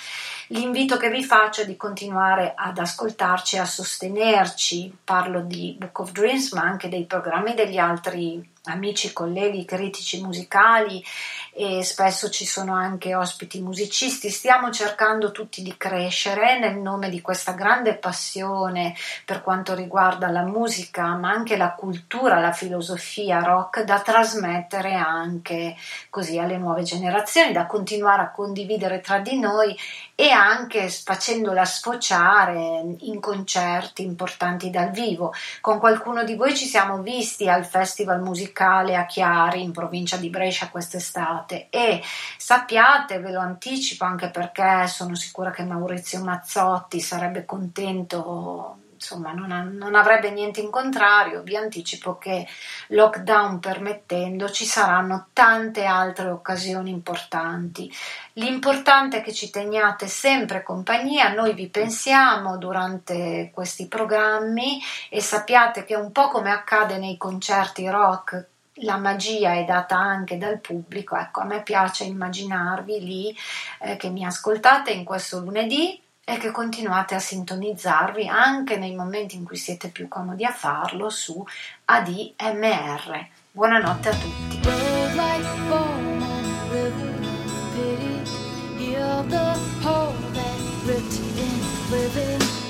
L'invito 0.47 0.97
che 0.97 1.11
vi 1.11 1.23
faccio 1.23 1.61
è 1.61 1.67
di 1.67 1.77
continuare 1.77 2.55
ad 2.57 2.79
ascoltarci 2.79 3.57
e 3.57 3.59
a 3.59 3.67
sostenerci. 3.67 4.97
Parlo 5.05 5.43
di 5.43 5.77
Book 5.79 5.99
of 5.99 6.13
Dreams, 6.13 6.53
ma 6.53 6.63
anche 6.63 6.89
dei 6.89 7.05
programmi 7.05 7.53
degli 7.53 7.77
altri 7.77 8.52
amici, 8.65 9.13
colleghi, 9.13 9.65
critici 9.65 10.21
musicali 10.23 11.03
e 11.55 11.85
spesso 11.85 12.31
ci 12.31 12.47
sono 12.47 12.75
anche 12.75 13.15
ospiti 13.15 13.61
musicisti. 13.61 14.31
Stiamo 14.31 14.71
cercando 14.71 15.33
tutti 15.33 15.63
di 15.63 15.77
crescere 15.77 16.59
nel 16.59 16.77
nome 16.79 17.11
di 17.11 17.21
questa 17.21 17.53
grande 17.53 17.95
passione 17.97 18.95
per 19.27 19.43
quanto 19.43 19.75
riguarda 19.75 20.31
la 20.31 20.45
musica, 20.45 21.15
ma 21.15 21.31
anche 21.31 21.59
la 21.59 21.75
cultura, 21.75 22.41
la 22.41 22.53
filosofia 22.53 23.41
rock 23.43 23.83
da 23.83 24.01
trasmettere 24.01 24.95
anche 24.95 25.77
così 26.09 26.39
alle 26.39 26.57
nuove 26.57 26.85
generazioni, 26.85 27.53
da 27.53 27.67
continuare 27.67 28.23
a 28.23 28.31
condividere 28.31 29.01
tra 29.01 29.19
di 29.19 29.39
noi 29.39 29.77
e 30.15 30.31
anche 30.31 30.89
facendola 30.89 31.65
sfociare 31.67 32.97
in 33.01 33.21
concerti 33.21 34.03
importanti 34.03 34.71
dal 34.71 34.91
vivo. 34.91 35.35
Con 35.61 35.79
qualcuno 35.79 36.25
di 36.25 36.35
voi 36.35 36.57
ci 36.57 36.65
siamo 36.65 37.03
visti 37.03 37.49
al 37.49 37.67
Festival 37.67 38.23
Musicale 38.23 38.97
a 38.97 39.05
Chiari 39.05 39.63
in 39.63 39.73
provincia 39.73 40.17
di 40.17 40.31
Brescia 40.31 40.71
quest'estate 40.71 41.42
e 41.71 42.03
sappiate, 42.37 43.19
ve 43.21 43.31
lo 43.31 43.41
anticipo 43.41 44.05
anche 44.05 44.29
perché 44.31 44.87
sono 44.89 45.15
sicura 45.15 45.51
che 45.51 45.65
Maurizio 45.65 46.23
Mazzotti 46.23 47.01
sarebbe 47.01 47.45
contento 47.45 48.77
insomma 49.03 49.33
non, 49.33 49.51
ha, 49.51 49.63
non, 49.63 49.97
avrebbe 49.97 50.31
niente 50.31 50.61
in 50.61 50.71
contrario, 50.71 51.43
vi 51.43 51.57
anticipo 51.57 52.17
che 52.19 52.47
lockdown 52.89 53.59
permettendo 53.59 54.49
ci 54.49 54.65
saranno 54.65 55.27
tante 55.33 55.85
altre 55.85 56.29
occasioni 56.29 56.91
importanti. 56.91 57.93
L'importante 58.35 59.19
è 59.19 59.23
che 59.23 59.33
ci 59.33 59.51
teniate 59.51 60.07
sempre 60.07 60.63
compagnia, 60.63 61.35
noi 61.35 61.53
vi 61.53 61.69
pensiamo 61.69 62.57
durante 62.57 63.51
questi 63.53 63.89
programmi 63.89 64.81
e 65.11 65.21
sappiate 65.21 65.85
che 65.85 65.97
un 65.97 66.13
po' 66.13 66.29
come 66.29 66.53
accade 66.53 66.99
nei 66.99 67.17
concerti 67.17 67.89
rock 67.89 68.51
la 68.83 68.97
magia 68.97 69.55
è 69.55 69.65
data 69.65 69.97
anche 69.97 70.39
dal 70.39 70.61
pubblico, 70.61 71.17
ecco, 71.17 71.41
a 71.41 71.45
me 71.45 71.63
piace 71.63 72.05
immaginarvi 72.05 73.01
lì 73.01 73.37
eh, 73.81 73.97
che 73.97 74.11
mi 74.11 74.25
ascoltate 74.25 74.91
in 74.91 75.05
questo 75.05 75.41
lunedì 75.41 76.01
e 76.25 76.37
che 76.37 76.51
continuate 76.51 77.15
a 77.15 77.19
sintonizzarvi 77.19 78.29
anche 78.29 78.77
nei 78.77 78.95
momenti 78.95 79.37
in 79.37 79.45
cui 79.45 79.57
siete 79.57 79.89
più 79.89 80.07
comodi 80.09 80.45
a 80.45 80.53
farlo 80.53 81.11
su 81.11 81.45
ADMR. 81.87 83.27
Buonanotte 83.51 84.09
a 84.09 84.15
tutti. 84.15 84.61
living 91.93 92.62